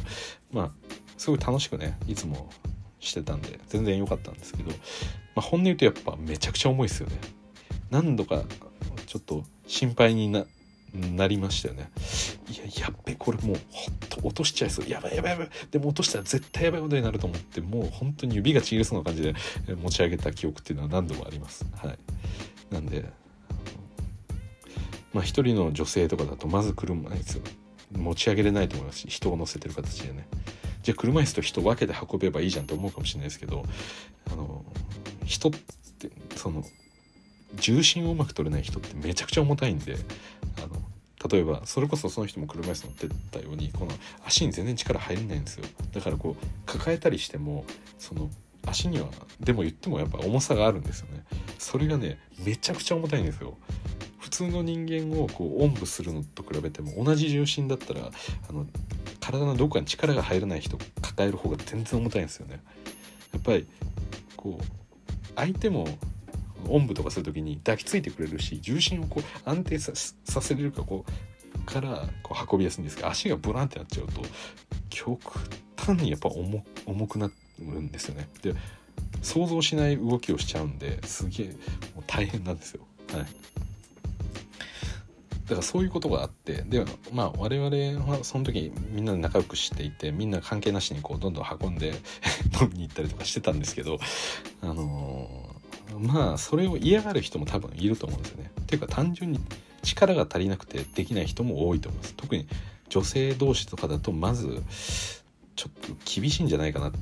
[0.52, 0.70] まあ
[1.16, 2.50] すごい楽しくねいつも
[3.00, 4.76] してたんで全然良かったんですけど、ま
[5.36, 7.16] あ、本音言うとやっぱめちゃくちゃ重いですよね。
[7.90, 8.42] 何度か
[9.06, 10.44] ちょっと心配にな
[10.94, 11.90] なりましたよね。
[12.50, 14.88] いややっべこれもうほんと落としちゃいそう。
[14.88, 15.50] やばいやばいやばい。
[15.70, 19.34] でも落としたら絶対やばいことになると思ってもう本当に指がちぎれそうな感じで
[19.74, 21.66] 持ち上げた記憶っていうのは何度もあります。
[21.76, 21.98] はい。
[22.70, 23.04] なんで
[25.12, 27.42] まあ一人の女性とかだとまず車椅子
[27.92, 30.26] 持ち上げれないと思いますし人を乗せてる形でね。
[30.82, 33.64] じゃあ車椅子と人分けて運べばいいじゃんと思うかもしれないですけど
[34.30, 34.64] あの
[35.24, 35.52] 人っ
[35.98, 36.64] てその
[37.54, 39.96] 重心をうまく取れない人ってめちゃくちゃ重たいんで
[40.58, 40.82] あの
[41.30, 43.90] 例えばそれこそその人も車椅子乗ってたようにこの
[44.24, 45.64] 足に全然力入れないんですよ。
[45.92, 47.64] だからこう抱えたりしても
[47.98, 48.30] その
[48.66, 49.08] 足には
[49.40, 51.24] でも言ってもやっぱ重さがあるんですよね。
[51.58, 53.56] それがねめちゃくちゃ重たいんですよ。
[54.18, 58.10] 普通の人間をこうおんぶするのと比べても同じ重心だったら
[58.48, 58.66] あの
[59.20, 62.60] 体のどこかに力が入らない人抱える方が全然重たいんですよね。
[63.32, 63.66] やっぱり
[64.36, 64.64] こう
[65.34, 65.88] 相手も
[66.68, 74.22] おんぶとかする時に抱きついてくれるし重心をこう安定させれるかこうからこう運びやすいんですけど足がブランってなっちゃうと
[74.90, 75.20] 極
[75.76, 78.28] 端にやっぱ重重くなるんですよね。
[78.42, 78.54] で
[79.22, 81.46] 想像しない動きをしちゃうんですげえ
[81.94, 82.80] もう大変なんですよ。
[83.12, 83.26] はい
[85.48, 91.94] だからそういうことがあってでまあ我々はその時みんなで仲良くしていてみんな関係なしにこうどんどん運んで
[92.60, 93.98] 飲みに行ったりとかしてたんですけど
[94.60, 95.47] あのー、
[95.96, 98.50] まあそれを嫌がる人も多分いると思うんですよね。
[98.60, 99.40] っていうか単純に
[99.82, 102.14] 力が足りなくてできない人も多いと思います。
[102.14, 102.46] 特に
[102.88, 104.62] 女性同士とかだとまず
[105.56, 106.92] ちょっと厳しいんじゃないかなっ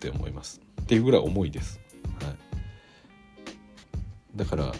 [0.00, 1.80] て思いますっていうぐらい重いです。
[2.22, 2.36] はい、
[4.36, 4.74] だから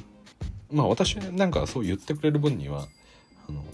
[0.70, 2.86] まあ私なんかそう言ってくれる分には
[3.48, 3.64] あの、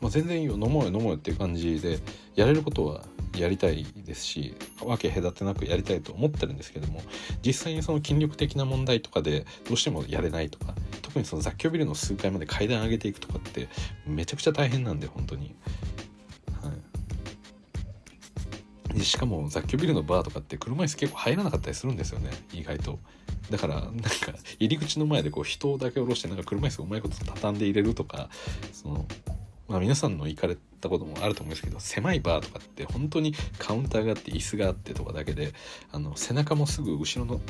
[0.00, 1.98] まあ、全然いいよ飲もうよ飲もうよっていう感じで
[2.34, 3.04] やれることは
[3.36, 7.02] やりたいですし分け隔てなくやりたいと思ってるんですけども
[7.44, 13.68] 実際にその筋力的な問題とかでどうしてもやれないとか特にその雑居ビルの数階まで階段上げていくとかって
[14.06, 15.54] めちゃくちゃ大変なんで本当に。
[18.94, 22.98] でしかも雑居ビルのバーとかって車椅子結構入らなかったりするんですよね意外と
[23.50, 24.00] だからなんか
[24.58, 28.28] 入り口の前でこう人だけ下ろしてなんか車椅子をうまいこと畳んで入れるとか
[28.72, 29.06] その
[29.68, 35.52] まあ皆さんの行かれたこともあると思うんですけど狭いバーとかって本当にカウンターがあって椅子があってとかだけで
[35.92, 37.40] あの背中もすぐ後ろの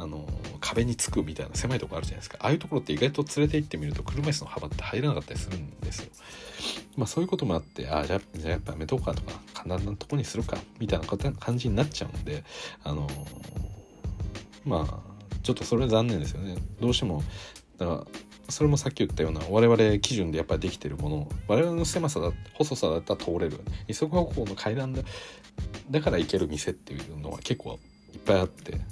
[0.00, 0.28] あの
[0.60, 6.10] 壁につくみたいな狭いとこあるじゃないですかああいうところって意外と連れて行ってみると車椅子の幅って入らなかったりするんですよ。
[6.96, 12.44] まあそういうこともあってああじゃあじゃあやっぱやめとこうかとか簡単なとこにするかみたいな感じになっちゃうんで
[12.84, 13.08] あの
[14.64, 15.00] まあ
[15.42, 16.56] ちょっとそれは残念ですよね。
[16.80, 17.24] どうしても
[17.76, 18.06] だから
[18.48, 23.60] それもさっき言ったような我々基準でやっぱりできてるもの我々の狭さだ細さだったら通れる。
[23.86, 25.02] 二足歩行の階段だ
[25.90, 27.78] だから行ける店っていうのは結構
[28.14, 28.72] いっぱいあって。
[28.72, 28.82] だか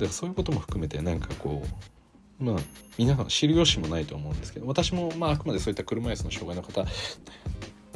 [0.00, 1.62] らそういうことも含めてなんかこ
[2.40, 2.56] うまあ
[2.98, 6.84] 皆さん知る由もないと思うんですけど私もまああくまでそういった車椅子の障害の方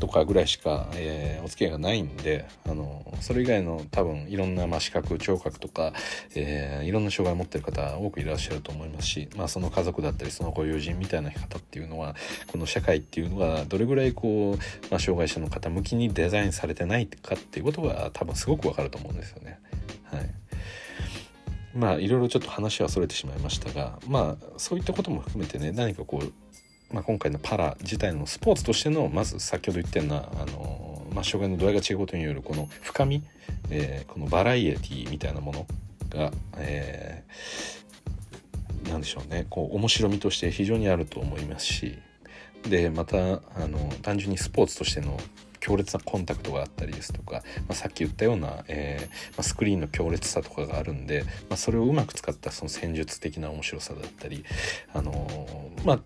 [0.01, 5.93] とかぐらいしか、えー、お付き合いがないんであのそれ以外の多分いろんな、まあ、視覚聴覚とか、
[6.35, 12.15] えー、いろんな障害を持ってる方多くいらっしゃると思いますし、まあ、その家族だったりそのご友人みたいな方っていうのは
[12.47, 14.57] この社会っていうのがどれぐらいこう、
[14.91, 19.59] まあ、障害者の方向きにデザインされてないかっていうことが多分すごくわかると思うんですよね。
[20.05, 20.39] はい
[21.75, 26.33] まあいろいろちょっと話はそれてしまいましたがまあそういったことも含めてね何かこう、
[26.93, 33.23] まあ、今回のパラ自体のスポーツとしてのまず先ほど言ったようなあの、まあ、障害の度合いが違うことによるこの深み、
[33.71, 35.67] えー、このバラエティみたいなもの
[36.09, 39.47] が、えー、なんでしょうね。
[39.51, 41.99] こう面白みとして非常にあると思いますし
[42.69, 45.19] でまたあの単純にスポーツとしての
[45.61, 47.41] 強烈なコンタクトがあったりですとか、ま
[47.71, 54.45] あ、さっき言ったような、えー、まあ、スクリーンの強烈さとかがあるんで、まあ、それをうまく使ったその戦術的な面白さだったり、
[54.95, 56.01] あのー、まあ、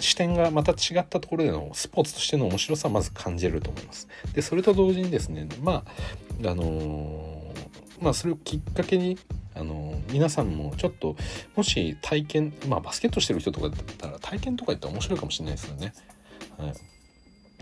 [0.00, 4.08] 視点がまた違ったところでのスポーツとしての面白さはまず感じれると思います。
[4.34, 5.84] でそれと同時にですねま
[6.44, 9.18] ああのー、まあそれをきっかけに
[9.54, 11.16] あの皆さんもちょっと
[11.56, 15.92] もし体験まあバスケットしてる人とかだったら体験とか言ったら面白いかもしれないですよね。
[16.58, 16.89] はい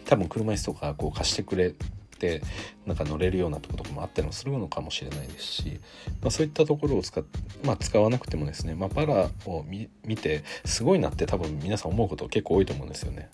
[0.05, 1.75] 多分車椅子とかこう貸してくれ
[2.19, 2.43] て
[2.87, 5.81] なんか乗れるようなとことかもあったりもするのかもしれないですし、
[6.21, 7.25] まあ、そういったところを使っ、
[7.65, 13.29] まあ、使わなくてもですね、まあ、パラを見てすごいなって多分皆さん思うこと結構多いと思うんですよね。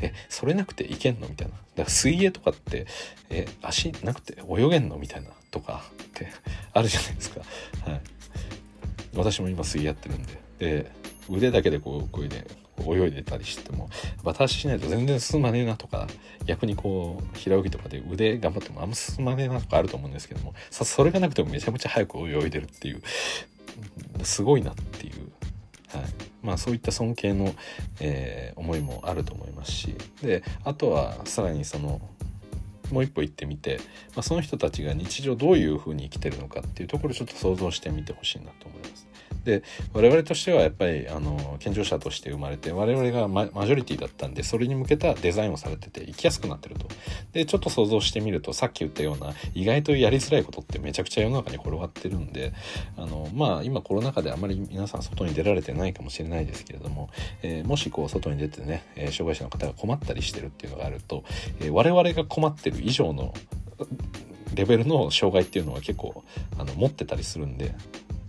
[0.00, 1.54] えそれなくていけんのみたいな。
[1.54, 2.86] だから水泳とかって
[3.30, 6.28] え足なくて泳げんのみたいなとかって
[6.72, 7.40] あるじゃないですか。
[7.90, 8.00] はい。
[9.14, 10.38] 私も今水泳やってるんで。
[10.58, 10.90] で
[11.28, 12.46] 腕だけでこうこうで
[12.82, 13.88] 泳いでたりしても
[14.22, 16.06] バタ足しないと全然進まねえなとか
[16.46, 23.02] 逆にこう平泳ぎとかで腕頑張ってもあんま進まねえなとかあると思うんですけどもさそれがなくてもめちゃめちゃ早く泳いでるっていう
[24.24, 25.30] すごいなっていう、
[25.88, 26.04] はい、
[26.42, 27.54] まあそういった尊敬の、
[28.00, 32.00] えー、思いもあると思いますしであとはさらにその
[32.92, 33.80] もう一歩行ってみて、
[34.14, 39.07] まあ、その人たちが日常どういうふうに生きてるのかっていうところをちょっと想像してみてほしいなと思います。
[39.44, 39.62] で
[39.92, 46.86] 我々としてはやっぱりあの健常者として生まれて我々がマジョリティだったんでそれに向けたデザインをされてて生きやすくなってると。
[47.32, 52.52] でちょっと想像してみるとさっき言ったような意外とやりづらいことってめちゃくちゃ世の中に転がってるんで
[52.96, 57.10] あのまあ今コロナ禍であまり皆さん外に出られてないかもしれないですけれども、
[57.42, 61.24] えー、もしこう外に出てね、え障害者の方が困ったりしてるっていうのがあると、
[61.60, 63.34] えー、我々が困ってる以上の
[64.54, 66.24] レベルの障害っていうのは結構
[66.58, 67.74] あの持ってたりするんで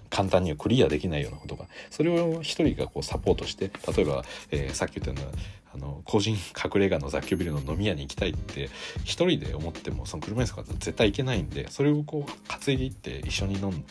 [0.09, 5.37] 簡単にはクリアできないようなことがそれを一人がこうサポートして例えば、えー、さっき言ったような
[5.71, 8.69] あの個人隠れ家の雑居ビルの飲み屋に行きたいって
[9.03, 13.83] 一人で思ってもその車椅子の方絶対行けないんでそれをこう担いでいって一緒に飲む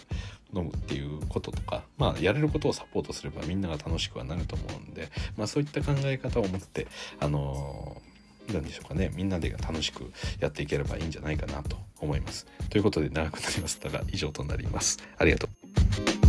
[0.54, 6.86] 飲むっていうこととか、まあ、やれることをサポートすればみんなが楽しくはなると思うんで、まあ、そういった考え方を持って、
[7.20, 10.10] あのー、なんでしょうかねみんなで楽しく
[10.40, 12.46] やっていければいいんじゃないかなと思います。
[12.70, 14.98] ということで長くなりましたが以上となります。
[15.18, 16.27] ありがとう you